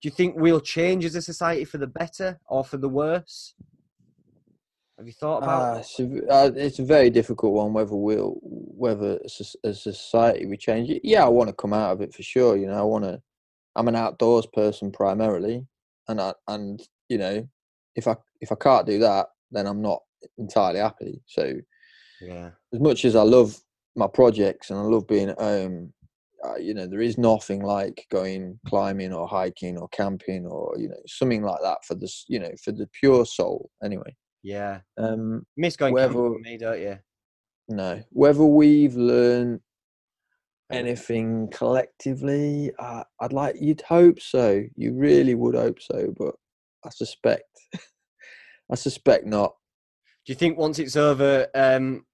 do 0.00 0.08
you 0.08 0.10
think 0.10 0.34
we'll 0.36 0.60
change 0.60 1.04
as 1.04 1.14
a 1.14 1.22
society 1.22 1.64
for 1.64 1.78
the 1.78 1.86
better 1.86 2.40
or 2.46 2.64
for 2.64 2.78
the 2.78 2.88
worse? 2.88 3.54
Have 4.96 5.06
you 5.06 5.12
thought 5.12 5.42
about? 5.42 5.76
Uh, 5.76 5.80
it's, 5.80 6.00
a, 6.00 6.28
uh, 6.30 6.50
it's 6.56 6.78
a 6.78 6.84
very 6.84 7.10
difficult 7.10 7.54
one 7.54 7.72
whether 7.72 7.94
we'll 7.94 8.38
whether 8.42 9.18
as 9.24 9.56
a, 9.64 9.68
as 9.68 9.86
a 9.86 9.94
society 9.94 10.46
we 10.46 10.56
change 10.56 10.90
it. 10.90 11.02
Yeah, 11.04 11.24
I 11.24 11.28
want 11.28 11.48
to 11.48 11.54
come 11.54 11.72
out 11.72 11.92
of 11.92 12.00
it 12.02 12.14
for 12.14 12.22
sure. 12.22 12.56
You 12.56 12.66
know, 12.66 12.78
I 12.78 12.82
want 12.82 13.04
to. 13.04 13.20
I'm 13.76 13.88
an 13.88 13.96
outdoors 13.96 14.46
person 14.46 14.90
primarily, 14.90 15.66
and 16.08 16.20
I 16.20 16.34
and 16.48 16.82
you 17.08 17.18
know, 17.18 17.48
if 17.94 18.08
I 18.08 18.16
if 18.40 18.52
I 18.52 18.56
can't 18.56 18.86
do 18.86 18.98
that, 18.98 19.28
then 19.50 19.66
I'm 19.66 19.80
not 19.80 20.00
entirely 20.36 20.80
happy. 20.80 21.22
So 21.26 21.54
yeah, 22.20 22.50
as 22.72 22.80
much 22.80 23.04
as 23.04 23.16
I 23.16 23.22
love 23.22 23.58
my 23.96 24.06
projects 24.06 24.70
and 24.70 24.78
I 24.78 24.82
love 24.82 25.06
being 25.06 25.30
at 25.30 25.40
home, 25.40 25.94
uh, 26.46 26.56
you 26.56 26.72
know, 26.74 26.86
there 26.86 27.00
is 27.02 27.18
nothing 27.18 27.62
like 27.62 28.06
going 28.10 28.58
climbing 28.66 29.12
or 29.12 29.28
hiking 29.28 29.76
or 29.78 29.88
camping 29.88 30.46
or 30.46 30.74
you 30.78 30.88
know 30.88 31.00
something 31.06 31.42
like 31.42 31.60
that 31.62 31.78
for 31.84 31.94
this, 31.94 32.24
you 32.28 32.38
know, 32.38 32.50
for 32.62 32.72
the 32.72 32.88
pure 32.98 33.26
soul. 33.26 33.70
Anyway, 33.84 34.14
yeah. 34.42 34.80
um, 34.98 35.44
Miss 35.56 35.76
going 35.76 35.92
Whether- 35.94 36.12
camping 36.14 36.32
with 36.32 36.42
me, 36.42 36.56
don't 36.56 36.80
you? 36.80 36.98
no, 37.68 38.02
whether 38.10 38.42
we've 38.44 38.96
learned 38.96 39.60
anything 40.72 41.48
collectively, 41.50 42.72
uh, 42.78 43.04
I'd 43.20 43.32
like 43.32 43.56
you'd 43.60 43.82
hope 43.82 44.20
so. 44.20 44.62
You 44.76 44.94
really 44.94 45.34
would 45.34 45.54
hope 45.54 45.80
so, 45.80 46.12
but 46.18 46.34
I 46.84 46.90
suspect, 46.90 47.44
I 48.70 48.74
suspect 48.76 49.26
not. 49.26 49.54
Do 50.26 50.32
you 50.32 50.36
think 50.36 50.58
once 50.58 50.78
it's 50.78 50.96
over, 50.96 51.46
um, 51.54 52.04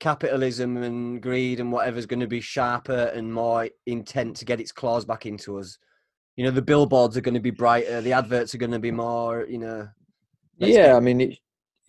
capitalism 0.00 0.76
and 0.78 1.22
greed 1.22 1.60
and 1.60 1.72
whatever's 1.72 2.06
going 2.06 2.20
to 2.20 2.26
be 2.26 2.40
sharper 2.40 3.12
and 3.14 3.32
more 3.32 3.68
intent 3.86 4.36
to 4.36 4.44
get 4.44 4.60
its 4.60 4.72
claws 4.72 5.04
back 5.04 5.26
into 5.26 5.58
us? 5.58 5.78
You 6.36 6.44
know, 6.44 6.50
the 6.50 6.62
billboards 6.62 7.16
are 7.16 7.22
going 7.22 7.34
to 7.34 7.40
be 7.40 7.50
brighter, 7.50 8.00
the 8.00 8.12
adverts 8.12 8.54
are 8.54 8.58
going 8.58 8.72
to 8.72 8.78
be 8.78 8.90
more. 8.90 9.46
You 9.46 9.58
know, 9.58 9.88
yeah, 10.58 10.96
I 10.96 11.00
mean, 11.00 11.20
it 11.20 11.38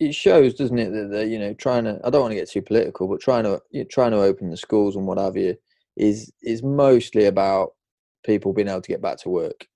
it 0.00 0.14
shows, 0.14 0.54
doesn't 0.54 0.78
it, 0.78 0.90
that 0.90 1.08
they're 1.10 1.26
you 1.26 1.38
know 1.38 1.54
trying 1.54 1.84
to. 1.84 2.00
I 2.04 2.10
don't 2.10 2.22
want 2.22 2.32
to 2.32 2.36
get 2.36 2.50
too 2.50 2.62
political, 2.62 3.08
but 3.08 3.20
trying 3.20 3.44
to 3.44 3.60
you 3.70 3.80
know, 3.80 3.86
trying 3.90 4.12
to 4.12 4.18
open 4.18 4.50
the 4.50 4.56
schools 4.56 4.96
and 4.96 5.06
what 5.06 5.18
have 5.18 5.36
you 5.36 5.56
is 5.96 6.32
is 6.42 6.62
mostly 6.62 7.26
about 7.26 7.72
people 8.24 8.52
being 8.52 8.68
able 8.68 8.80
to 8.80 8.92
get 8.92 9.02
back 9.02 9.18
to 9.18 9.28
work. 9.28 9.66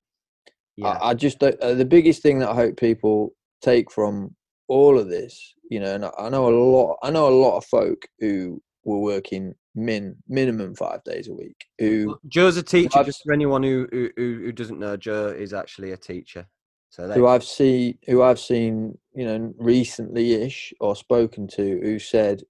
yeah, 0.77 0.89
I, 0.89 1.11
I 1.11 1.15
just 1.15 1.43
uh, 1.43 1.75
the 1.75 1.85
biggest 1.85 2.23
thing 2.23 2.39
that 2.39 2.51
I 2.51 2.55
hope 2.55 2.77
people 2.77 3.35
take 3.61 3.91
from 3.91 4.35
all 4.73 4.99
of 4.99 5.09
this, 5.09 5.55
you 5.71 5.81
know, 5.81 5.95
and 5.95 6.05
I, 6.19 6.29
know 6.31 6.49
a 6.49 6.55
lot. 6.55 6.99
I 7.03 7.11
know 7.11 7.29
a 7.29 7.41
lot 7.45 7.59
of 7.59 7.65
folk 7.67 8.07
who 8.21 8.63
were 8.85 8.99
working 9.01 9.55
min 9.75 10.17
minimum 10.29 10.75
five 10.75 11.05
days 11.05 11.29
a 11.29 11.35
week. 11.35 11.57
Who 11.79 12.19
Joe's 12.29 12.57
a 12.57 12.63
teacher. 12.63 12.99
I've- 12.99 13.07
Just 13.07 13.23
for 13.25 13.33
anyone 13.33 13.63
who, 13.63 13.87
who 13.93 14.11
who 14.17 14.41
who 14.45 14.53
doesn't 14.53 14.79
know, 14.81 14.97
Joe 14.97 15.27
is 15.29 15.53
actually 15.53 15.93
a 15.93 15.97
teacher. 15.97 16.47
So 16.91 17.09
who 17.11 17.27
I've 17.27 17.45
seen 17.45 17.99
who 18.07 18.23
I've 18.23 18.41
seen, 18.41 18.99
you 19.15 19.25
know, 19.27 19.55
recently 19.59 20.33
ish 20.35 20.73
or 20.81 20.97
spoken 20.97 21.47
to 21.49 21.81
who 21.83 21.99
said, 21.99 22.43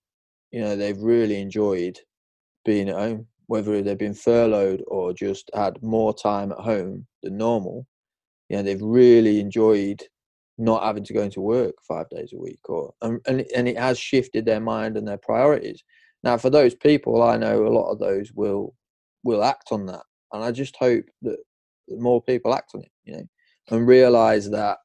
you 0.53 0.61
know, 0.61 0.75
they've 0.77 0.99
really 1.01 1.41
enjoyed 1.41 1.99
being 2.65 2.89
at 2.89 2.97
home, 2.97 3.27
whether 3.47 3.83
they've 3.83 3.99
been 4.07 4.15
furloughed 4.15 4.83
or 4.87 5.13
just 5.13 5.51
had 5.55 5.83
more 5.83 6.15
time 6.15 6.53
at 6.53 6.59
home 6.59 7.07
than 7.23 7.37
normal. 7.37 7.87
You 8.49 8.57
know, 8.57 8.63
they've 8.65 8.83
really 8.83 9.39
enjoyed 9.41 10.03
not 10.63 10.83
having 10.83 11.05
to 11.05 11.13
go 11.13 11.23
into 11.23 11.41
work 11.41 11.75
five 11.87 12.09
days 12.11 12.33
a 12.33 12.39
week 12.39 12.61
or 12.69 12.93
and, 13.03 13.21
and 13.27 13.45
and 13.55 13.69
it 13.69 13.79
has 13.79 13.99
shifted 13.99 14.45
their 14.45 14.61
mind 14.61 14.97
and 14.97 15.07
their 15.07 15.19
priorities. 15.19 15.83
Now 16.23 16.37
for 16.37 16.51
those 16.51 16.75
people 16.75 17.23
I 17.23 17.37
know 17.37 17.67
a 17.67 17.69
lot 17.69 17.91
of 17.91 17.99
those 17.99 18.33
will 18.33 18.75
will 19.25 19.45
act 19.45 19.69
on 19.73 19.87
that. 19.87 20.03
And 20.33 20.43
I 20.43 20.51
just 20.51 20.77
hope 20.77 21.05
that 21.23 21.39
that 21.89 22.01
more 22.01 22.23
people 22.23 22.55
act 22.55 22.73
on 22.75 22.83
it, 22.83 22.91
you 23.05 23.17
know 23.17 23.29
and 23.71 23.87
realize 23.87 24.51
that 24.51 24.79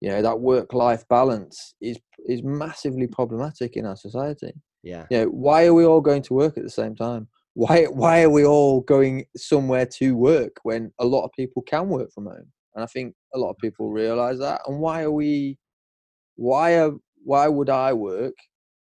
you 0.00 0.08
know 0.08 0.22
that 0.22 0.40
work 0.40 0.72
life 0.72 1.06
balance 1.08 1.74
is 1.80 1.98
is 2.26 2.42
massively 2.42 3.06
problematic 3.06 3.76
in 3.76 3.86
our 3.86 3.96
society 3.96 4.52
yeah, 4.82 5.06
you 5.10 5.18
know 5.18 5.26
why 5.26 5.66
are 5.66 5.74
we 5.74 5.84
all 5.84 6.00
going 6.00 6.22
to 6.22 6.34
work 6.34 6.56
at 6.56 6.64
the 6.64 6.70
same 6.70 6.94
time 6.94 7.26
why 7.54 7.84
why 7.84 8.22
are 8.22 8.30
we 8.30 8.44
all 8.44 8.80
going 8.82 9.24
somewhere 9.36 9.86
to 9.86 10.16
work 10.16 10.56
when 10.62 10.92
a 10.98 11.04
lot 11.04 11.24
of 11.24 11.30
people 11.32 11.62
can 11.62 11.88
work 11.88 12.12
from 12.12 12.26
home 12.26 12.50
and 12.78 12.84
i 12.84 12.86
think 12.86 13.12
a 13.34 13.38
lot 13.38 13.50
of 13.50 13.58
people 13.58 13.90
realize 13.90 14.38
that. 14.38 14.60
And 14.68 14.78
why 14.78 15.02
are 15.02 15.10
we 15.10 15.58
why 16.36 16.78
are 16.78 16.92
why 17.24 17.48
would 17.48 17.68
i 17.68 17.92
work 17.92 18.34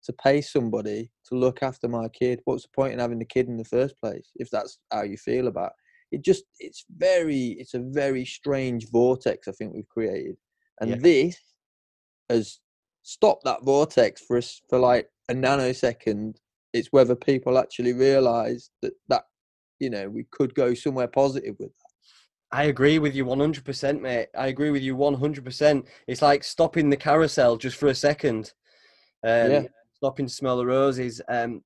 to 0.04 0.12
pay 0.12 0.42
somebody 0.42 1.10
to 1.26 1.34
look 1.34 1.62
after 1.62 1.88
my 1.88 2.08
kid? 2.08 2.40
What's 2.44 2.64
the 2.64 2.68
point 2.74 2.92
in 2.92 2.98
having 2.98 3.18
the 3.18 3.24
kid 3.24 3.48
in 3.48 3.56
the 3.56 3.64
first 3.64 3.94
place 3.98 4.30
if 4.36 4.50
that's 4.50 4.78
how 4.92 5.02
you 5.02 5.16
feel 5.16 5.46
about 5.48 5.72
it, 6.12 6.16
it 6.16 6.22
just 6.22 6.44
it's 6.58 6.84
very 6.94 7.56
it's 7.58 7.72
a 7.72 7.80
very 7.80 8.26
strange 8.26 8.90
vortex 8.90 9.48
i 9.48 9.52
think 9.52 9.72
we've 9.72 9.88
created. 9.88 10.36
And 10.82 10.90
Yeah. 10.90 10.96
this 11.00 11.38
has 12.28 12.60
stopped 13.02 13.44
that 13.44 13.64
vortex 13.64 14.20
for 14.26 14.36
us 14.36 14.60
for 14.68 14.78
like 14.78 15.08
a 15.30 15.34
nanosecond. 15.34 16.36
It's 16.74 16.88
whether 16.92 17.16
people 17.16 17.56
actually 17.56 17.94
realize 17.94 18.70
that 18.82 18.92
that 19.08 19.24
you 19.78 19.88
know 19.88 20.06
we 20.10 20.26
could 20.30 20.54
go 20.54 20.74
somewhere 20.74 21.08
positive 21.08 21.56
with 21.58 21.70
that 21.70 21.89
I 22.52 22.64
agree 22.64 22.98
with 22.98 23.14
you 23.14 23.24
100%, 23.24 24.02
mate. 24.02 24.28
I 24.36 24.48
agree 24.48 24.70
with 24.70 24.82
you 24.82 24.96
100%. 24.96 25.86
It's 26.08 26.22
like 26.22 26.42
stopping 26.42 26.90
the 26.90 26.96
carousel 26.96 27.56
just 27.56 27.76
for 27.76 27.88
a 27.88 27.94
second. 27.94 28.52
Um, 29.24 29.50
Yeah. 29.50 29.62
Stopping 29.94 30.26
to 30.26 30.32
smell 30.32 30.56
the 30.56 30.66
roses. 30.66 31.20
Um, 31.28 31.62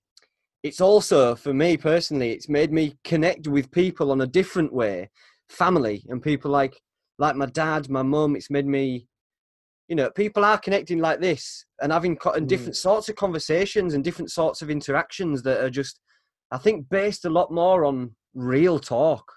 it's 0.63 0.81
also, 0.81 1.37
for 1.37 1.55
me 1.55 1.77
personally, 1.77 2.33
it's 2.33 2.49
made 2.49 2.73
me 2.73 2.97
connect 3.05 3.47
with 3.47 3.71
people 3.71 4.11
on 4.11 4.23
a 4.23 4.27
different 4.27 4.73
way. 4.73 5.11
Family 5.49 6.05
and 6.09 6.23
people 6.23 6.51
like 6.51 6.75
like 7.19 7.37
my 7.37 7.47
dad, 7.47 7.89
my 7.89 8.03
mum. 8.03 8.35
It's 8.35 8.51
made 8.51 8.67
me, 8.67 9.07
you 9.89 9.95
know, 9.97 10.11
people 10.11 10.45
are 10.45 10.59
connecting 10.59 10.99
like 10.99 11.21
this 11.21 11.65
and 11.81 11.93
having 11.93 12.17
co- 12.17 12.33
and 12.33 12.47
Mm. 12.47 12.49
different 12.49 12.77
sorts 12.77 13.09
of 13.09 13.17
conversations 13.17 13.95
and 13.95 14.03
different 14.03 14.33
sorts 14.33 14.63
of 14.63 14.71
interactions 14.71 15.43
that 15.45 15.63
are 15.63 15.71
just, 15.71 16.01
I 16.51 16.59
think, 16.59 16.89
based 16.89 17.25
a 17.25 17.31
lot 17.31 17.53
more 17.53 17.85
on 17.85 18.17
real 18.35 18.79
talk. 18.81 19.33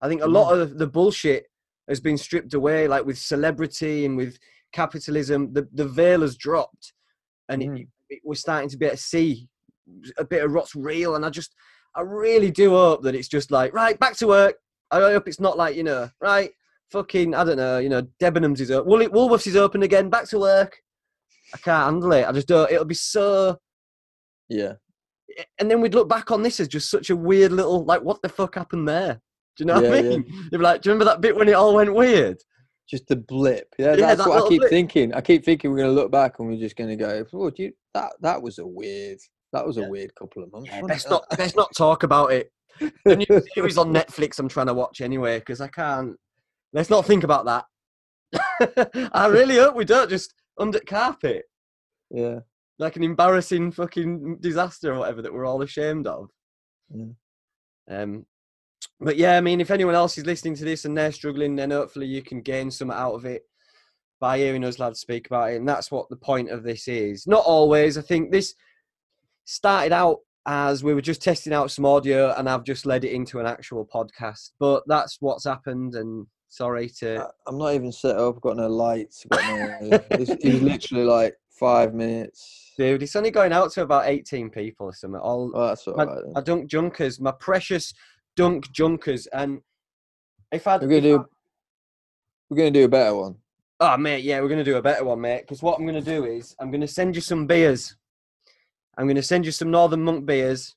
I 0.00 0.08
think 0.08 0.22
a 0.22 0.26
lot 0.26 0.56
of 0.56 0.78
the 0.78 0.86
bullshit 0.86 1.46
has 1.88 2.00
been 2.00 2.18
stripped 2.18 2.54
away, 2.54 2.86
like 2.86 3.04
with 3.04 3.18
celebrity 3.18 4.04
and 4.04 4.16
with 4.16 4.38
capitalism. 4.72 5.52
The 5.52 5.68
the 5.72 5.86
veil 5.88 6.20
has 6.20 6.36
dropped, 6.36 6.92
and 7.48 7.62
Mm. 7.62 7.88
it, 8.10 8.20
we're 8.24 8.34
starting 8.34 8.68
to 8.70 8.76
be 8.76 8.86
able 8.86 8.96
to 8.96 9.02
see 9.02 9.48
a 10.18 10.24
bit 10.24 10.44
of 10.44 10.52
what's 10.52 10.74
real. 10.74 11.16
And 11.16 11.24
I 11.24 11.30
just, 11.30 11.54
I 11.94 12.02
really 12.02 12.50
do 12.50 12.70
hope 12.70 13.02
that 13.02 13.14
it's 13.14 13.28
just 13.28 13.50
like, 13.50 13.72
right, 13.72 13.98
back 13.98 14.16
to 14.18 14.26
work. 14.26 14.56
I 14.90 15.00
hope 15.00 15.26
it's 15.28 15.40
not 15.40 15.56
like, 15.56 15.76
you 15.76 15.82
know, 15.82 16.10
right, 16.20 16.50
fucking, 16.92 17.34
I 17.34 17.42
don't 17.44 17.56
know, 17.56 17.78
you 17.78 17.88
know, 17.88 18.02
Debenhams 18.20 18.60
is 18.60 18.70
open. 18.70 18.90
Woolworths 18.90 19.46
is 19.46 19.56
open 19.56 19.82
again, 19.82 20.10
back 20.10 20.26
to 20.28 20.38
work. 20.38 20.78
I 21.54 21.58
can't 21.58 21.84
handle 21.84 22.12
it. 22.12 22.26
I 22.26 22.32
just 22.32 22.48
don't, 22.48 22.70
it'll 22.70 22.84
be 22.84 22.94
so, 22.94 23.58
Yeah. 24.50 24.74
and 25.58 25.70
then 25.70 25.80
we'd 25.80 25.94
look 25.94 26.08
back 26.08 26.30
on 26.30 26.42
this 26.42 26.60
as 26.60 26.68
just 26.68 26.90
such 26.90 27.08
a 27.10 27.16
weird 27.16 27.52
little, 27.52 27.84
like, 27.84 28.02
what 28.02 28.20
the 28.22 28.28
fuck 28.28 28.54
happened 28.56 28.86
there? 28.88 29.20
Do 29.58 29.62
you 29.62 29.66
know 29.66 29.74
what 29.74 29.84
I 29.84 29.88
Yeah, 29.88 30.02
yeah. 30.02 30.08
mean? 30.10 30.24
You'd 30.28 30.50
be 30.52 30.58
like, 30.58 30.82
do 30.82 30.88
you 30.88 30.92
remember 30.92 31.10
that 31.12 31.20
bit 31.20 31.36
when 31.36 31.48
it 31.48 31.52
all 31.54 31.74
went 31.74 31.92
weird? 31.92 32.38
Just 32.88 33.10
a 33.10 33.16
blip. 33.16 33.74
Yeah, 33.78 33.90
Yeah, 33.96 34.14
that's 34.14 34.18
that 34.22 34.28
what 34.28 34.44
I 34.44 34.48
keep 34.48 34.60
blip. 34.60 34.70
thinking. 34.70 35.12
I 35.12 35.20
keep 35.20 35.44
thinking 35.44 35.70
we're 35.72 35.78
gonna 35.78 35.90
look 35.92 36.10
back 36.12 36.38
and 36.38 36.48
we're 36.48 36.58
just 36.58 36.76
gonna 36.76 36.96
go, 36.96 37.24
"Oh, 37.34 37.50
do 37.50 37.64
you, 37.64 37.72
that 37.92 38.12
that 38.20 38.40
was 38.40 38.58
a 38.58 38.66
weird. 38.66 39.18
That 39.52 39.66
was 39.66 39.76
a 39.76 39.82
weird 39.82 40.14
couple 40.14 40.42
of 40.42 40.52
months." 40.52 40.70
Yeah, 40.70 40.80
let's 40.82 41.08
not 41.08 41.24
let's 41.38 41.54
not 41.56 41.74
talk 41.76 42.02
about 42.04 42.32
it. 42.32 42.50
The 43.04 43.16
new 43.16 43.42
series 43.54 43.76
on 43.76 43.92
Netflix 43.92 44.38
I'm 44.38 44.48
trying 44.48 44.68
to 44.68 44.74
watch 44.74 45.00
anyway 45.00 45.38
because 45.40 45.60
I 45.60 45.68
can't. 45.68 46.16
Let's 46.72 46.88
not 46.88 47.04
think 47.04 47.24
about 47.24 47.44
that. 47.44 47.64
I 49.12 49.26
really 49.26 49.56
hope 49.56 49.74
we 49.74 49.84
don't 49.84 50.08
just 50.08 50.32
under 50.58 50.80
carpet 50.80 51.44
yeah. 52.10 52.40
like 52.78 52.96
an 52.96 53.02
embarrassing 53.02 53.72
fucking 53.72 54.38
disaster 54.40 54.92
or 54.94 54.98
whatever 55.00 55.22
that 55.22 55.32
we're 55.32 55.46
all 55.46 55.62
ashamed 55.62 56.06
of. 56.06 56.28
Yeah. 56.90 57.06
Um, 57.90 58.26
but 59.00 59.16
yeah, 59.16 59.36
I 59.36 59.40
mean, 59.40 59.60
if 59.60 59.70
anyone 59.70 59.94
else 59.94 60.18
is 60.18 60.26
listening 60.26 60.54
to 60.56 60.64
this 60.64 60.84
and 60.84 60.96
they're 60.96 61.12
struggling, 61.12 61.56
then 61.56 61.70
hopefully 61.70 62.06
you 62.06 62.22
can 62.22 62.40
gain 62.40 62.70
some 62.70 62.90
out 62.90 63.14
of 63.14 63.24
it 63.24 63.42
by 64.20 64.38
hearing 64.38 64.64
us 64.64 64.78
lads 64.78 64.98
speak 65.00 65.26
about 65.28 65.52
it. 65.52 65.56
And 65.56 65.68
that's 65.68 65.90
what 65.90 66.08
the 66.08 66.16
point 66.16 66.50
of 66.50 66.62
this 66.64 66.88
is. 66.88 67.26
Not 67.26 67.44
always. 67.44 67.96
I 67.96 68.02
think 68.02 68.32
this 68.32 68.54
started 69.44 69.92
out 69.92 70.18
as 70.46 70.82
we 70.82 70.94
were 70.94 71.00
just 71.02 71.22
testing 71.22 71.52
out 71.52 71.70
some 71.70 71.84
audio, 71.84 72.34
and 72.36 72.48
I've 72.48 72.64
just 72.64 72.86
led 72.86 73.04
it 73.04 73.12
into 73.12 73.38
an 73.38 73.46
actual 73.46 73.86
podcast. 73.86 74.50
But 74.58 74.82
that's 74.86 75.18
what's 75.20 75.44
happened. 75.44 75.94
And 75.94 76.26
sorry 76.48 76.88
to. 77.00 77.22
I- 77.22 77.30
I'm 77.46 77.58
not 77.58 77.74
even 77.74 77.92
set 77.92 78.16
up. 78.16 78.36
I've 78.36 78.40
Got 78.42 78.56
no 78.56 78.68
lights. 78.68 79.24
Got 79.30 79.42
no. 79.82 79.88
it's, 80.10 80.30
it's 80.30 80.62
literally 80.62 81.04
like 81.04 81.34
five 81.50 81.94
minutes. 81.94 82.72
Dude, 82.78 83.02
it's 83.02 83.16
only 83.16 83.30
going 83.30 83.52
out 83.52 83.72
to 83.72 83.82
about 83.82 84.06
18 84.06 84.50
people 84.50 84.86
or 84.86 84.94
something. 84.94 85.20
All 85.20 85.50
Oh, 85.54 85.66
that's 85.68 85.86
all 85.86 85.96
my, 85.96 86.04
right. 86.04 86.22
my 86.34 86.40
dunk 86.40 86.68
junkers, 86.70 87.20
my 87.20 87.32
precious 87.32 87.92
dunk 88.38 88.70
junkers. 88.70 89.26
And 89.26 89.60
if 90.52 90.66
I, 90.68 90.76
We're 90.76 90.86
gonna 90.86 91.00
do. 91.00 91.26
We're 92.48 92.56
gonna 92.56 92.70
do 92.70 92.84
a 92.84 92.88
better 92.88 93.14
one. 93.14 93.34
oh 93.80 93.96
mate, 93.96 94.22
yeah, 94.24 94.40
we're 94.40 94.48
gonna 94.48 94.64
do 94.64 94.76
a 94.76 94.82
better 94.82 95.04
one, 95.04 95.20
mate. 95.20 95.40
Because 95.42 95.60
what 95.60 95.78
I'm 95.78 95.84
gonna 95.84 96.00
do 96.00 96.24
is 96.24 96.54
I'm 96.60 96.70
gonna 96.70 96.86
send 96.86 97.16
you 97.16 97.20
some 97.20 97.46
beers. 97.46 97.96
I'm 98.96 99.08
gonna 99.08 99.22
send 99.22 99.44
you 99.44 99.52
some 99.52 99.70
Northern 99.72 100.02
Monk 100.04 100.24
beers, 100.24 100.76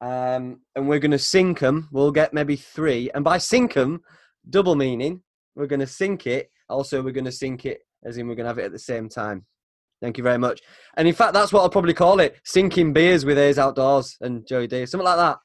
um, 0.00 0.60
and 0.74 0.88
we're 0.88 0.98
gonna 0.98 1.18
sink 1.18 1.60
them. 1.60 1.88
We'll 1.92 2.10
get 2.10 2.32
maybe 2.32 2.56
three, 2.56 3.10
and 3.14 3.22
by 3.22 3.38
sink 3.38 3.74
them, 3.74 4.00
double 4.48 4.76
meaning. 4.76 5.22
We're 5.54 5.66
gonna 5.66 5.86
sink 5.86 6.26
it. 6.26 6.50
Also, 6.68 7.02
we're 7.02 7.12
gonna 7.12 7.32
sink 7.32 7.66
it 7.66 7.80
as 8.04 8.16
in 8.16 8.26
we're 8.28 8.34
gonna 8.34 8.48
have 8.48 8.58
it 8.58 8.64
at 8.64 8.72
the 8.72 8.78
same 8.78 9.08
time. 9.08 9.44
Thank 10.02 10.18
you 10.18 10.24
very 10.24 10.38
much. 10.38 10.60
And 10.96 11.06
in 11.08 11.14
fact, 11.14 11.32
that's 11.32 11.52
what 11.52 11.60
I'll 11.60 11.70
probably 11.70 11.94
call 11.94 12.18
it: 12.20 12.36
sinking 12.44 12.92
beers 12.92 13.24
with 13.24 13.36
Haze 13.36 13.58
Outdoors 13.58 14.16
and 14.20 14.46
Joey 14.46 14.66
D, 14.66 14.84
something 14.86 15.04
like 15.04 15.16
that. 15.18 15.38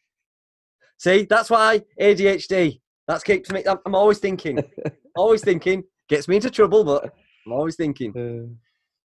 See, 1.02 1.26
that's 1.28 1.50
why 1.50 1.82
ADHD. 2.00 2.80
That 3.08 3.24
keeps 3.24 3.50
me. 3.52 3.64
I'm, 3.66 3.96
always 3.96 4.20
thinking, 4.20 4.60
always 5.16 5.42
thinking. 5.44 5.82
Gets 6.08 6.28
me 6.28 6.36
into 6.36 6.52
trouble, 6.52 6.84
but 6.84 7.12
I'm 7.48 7.54
always 7.54 7.76
thinking. 7.76 8.12
Uh, 8.16 8.54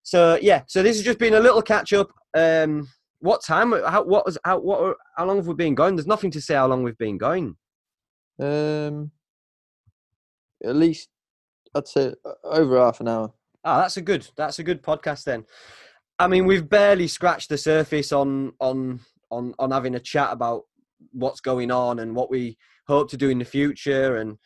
So 0.03 0.39
yeah, 0.43 0.61
so 0.67 0.83
this 0.83 0.97
has 0.97 1.05
just 1.07 1.19
been 1.19 1.33
a 1.33 1.41
little 1.41 1.63
catch 1.63 1.95
up. 1.95 2.09
Um, 2.37 2.87
what 3.21 3.43
time? 3.43 3.73
How? 3.73 4.03
What 4.05 4.27
was? 4.27 4.37
How? 4.45 4.59
What? 4.59 4.99
How 5.17 5.25
long 5.25 5.37
have 5.39 5.47
we 5.47 5.55
been 5.55 5.75
going? 5.75 5.97
There's 5.97 6.07
nothing 6.07 6.31
to 6.33 6.41
say 6.41 6.55
how 6.55 6.67
long 6.67 6.83
we've 6.83 6.99
been 6.99 7.17
going. 7.17 7.57
um. 8.43 9.11
At 10.63 10.77
least, 10.77 11.09
I'd 11.75 11.89
say 11.89 12.13
over 12.45 12.79
half 12.79 13.01
an 13.01 13.09
hour. 13.09 13.33
Ah, 13.65 13.81
that's 13.81 13.97
a 13.97 14.03
good. 14.03 14.29
That's 14.37 14.59
a 14.59 14.65
good 14.65 14.83
podcast 14.83 15.25
then. 15.25 15.47
I 16.19 16.29
mean, 16.29 16.45
we've 16.45 16.69
barely 16.69 17.09
scratched 17.09 17.49
the 17.49 17.57
surface 17.59 18.13
on 18.13 18.53
on 18.61 19.01
on 19.31 19.55
on 19.59 19.71
having 19.71 19.95
a 19.95 20.01
chat 20.01 20.31
about 20.31 20.65
what's 21.12 21.40
going 21.40 21.71
on 21.71 21.99
and 21.99 22.14
what 22.14 22.31
we 22.31 22.57
hope 22.87 23.11
to 23.11 23.16
do 23.16 23.29
in 23.31 23.38
the 23.38 23.45
future 23.45 24.16
and 24.16 24.38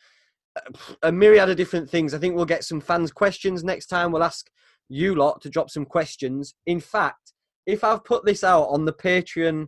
uh, 0.55 0.95
a 1.03 1.11
myriad 1.11 1.49
of 1.49 1.57
different 1.57 1.89
things. 1.89 2.13
I 2.13 2.17
think 2.17 2.35
we'll 2.35 2.45
get 2.45 2.63
some 2.63 2.81
fans' 2.81 3.11
questions 3.11 3.63
next 3.63 3.87
time. 3.87 4.11
We'll 4.11 4.23
ask 4.23 4.49
you 4.89 5.15
lot 5.15 5.41
to 5.41 5.49
drop 5.49 5.69
some 5.69 5.85
questions. 5.85 6.53
In 6.65 6.79
fact, 6.79 7.33
if 7.65 7.83
I've 7.83 8.03
put 8.03 8.25
this 8.25 8.43
out 8.43 8.65
on 8.65 8.85
the 8.85 8.93
Patreon, 8.93 9.67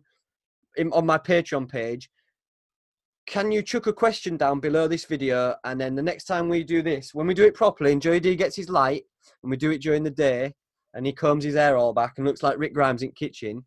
on 0.92 1.06
my 1.06 1.18
Patreon 1.18 1.70
page, 1.70 2.10
can 3.26 3.52
you 3.52 3.62
chuck 3.62 3.88
a 3.88 3.94
question 3.94 4.36
down 4.36 4.60
below 4.60 4.88
this 4.88 5.06
video? 5.06 5.56
And 5.64 5.80
then 5.80 5.96
the 5.96 6.02
next 6.02 6.26
time 6.26 6.50
we 6.50 6.64
do 6.64 6.82
this, 6.82 7.14
when 7.14 7.28
we 7.28 7.34
do 7.34 7.46
it 7.46 7.54
properly, 7.54 7.94
and 7.94 8.02
Joey 8.02 8.20
D 8.20 8.36
gets 8.36 8.56
his 8.56 8.70
light, 8.70 9.04
and 9.42 9.50
we 9.50 9.56
do 9.56 9.72
it 9.72 9.82
during 9.82 10.04
the 10.04 10.12
day, 10.12 10.54
and 10.94 11.06
he 11.06 11.14
combs 11.14 11.46
his 11.46 11.56
hair 11.56 11.78
all 11.78 11.94
back 11.94 12.16
and 12.18 12.28
looks 12.28 12.44
like 12.44 12.58
Rick 12.58 12.74
Grimes 12.74 13.02
in 13.02 13.12
kitchen, 13.12 13.66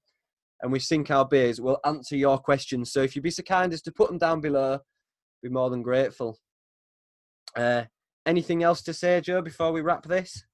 and 0.62 0.72
we 0.72 0.78
sink 0.78 1.10
our 1.10 1.24
beers, 1.24 1.60
we'll 1.60 1.80
answer 1.84 2.16
your 2.16 2.38
questions. 2.38 2.92
So 2.92 3.02
if 3.02 3.14
you'd 3.14 3.22
be 3.22 3.30
so 3.30 3.42
kind 3.42 3.72
as 3.72 3.82
to 3.82 3.92
put 3.92 4.08
them 4.08 4.18
down 4.18 4.40
below, 4.40 4.78
be 5.42 5.48
more 5.48 5.70
than 5.70 5.82
grateful. 5.82 6.38
Uh, 7.54 7.84
anything 8.24 8.62
else 8.62 8.82
to 8.82 8.94
say, 8.94 9.20
Joe, 9.20 9.42
before 9.42 9.72
we 9.72 9.80
wrap 9.80 10.04
this? 10.04 10.44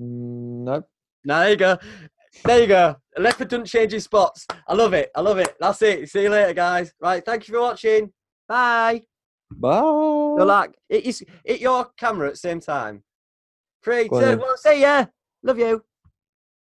Mm, 0.00 0.64
nope. 0.64 0.88
Now, 1.24 1.40
there 1.40 1.50
you 1.50 1.56
go. 1.56 1.78
There 2.44 2.60
you 2.60 2.66
go. 2.66 2.96
A 3.16 3.20
leopard 3.20 3.48
doesn't 3.48 3.66
change 3.66 3.92
his 3.92 4.04
spots. 4.04 4.46
I 4.66 4.74
love 4.74 4.92
it. 4.92 5.10
I 5.14 5.20
love 5.20 5.38
it. 5.38 5.54
That's 5.60 5.80
it. 5.82 6.08
See 6.08 6.22
you 6.22 6.30
later, 6.30 6.52
guys. 6.52 6.92
Right. 7.00 7.24
Thank 7.24 7.46
you 7.46 7.54
for 7.54 7.60
watching. 7.60 8.12
Bye. 8.48 9.02
Bye. 9.50 9.80
Good 9.80 10.46
luck. 10.46 10.74
It 10.88 11.04
is 11.04 11.24
hit 11.44 11.60
your 11.60 11.86
camera 11.96 12.28
at 12.28 12.34
the 12.34 12.38
same 12.38 12.60
time. 12.60 13.04
Three, 13.82 14.08
two, 14.08 14.38
one. 14.38 14.56
See 14.58 14.80
ya. 14.80 15.06
Love 15.42 15.58
you. 15.58 15.84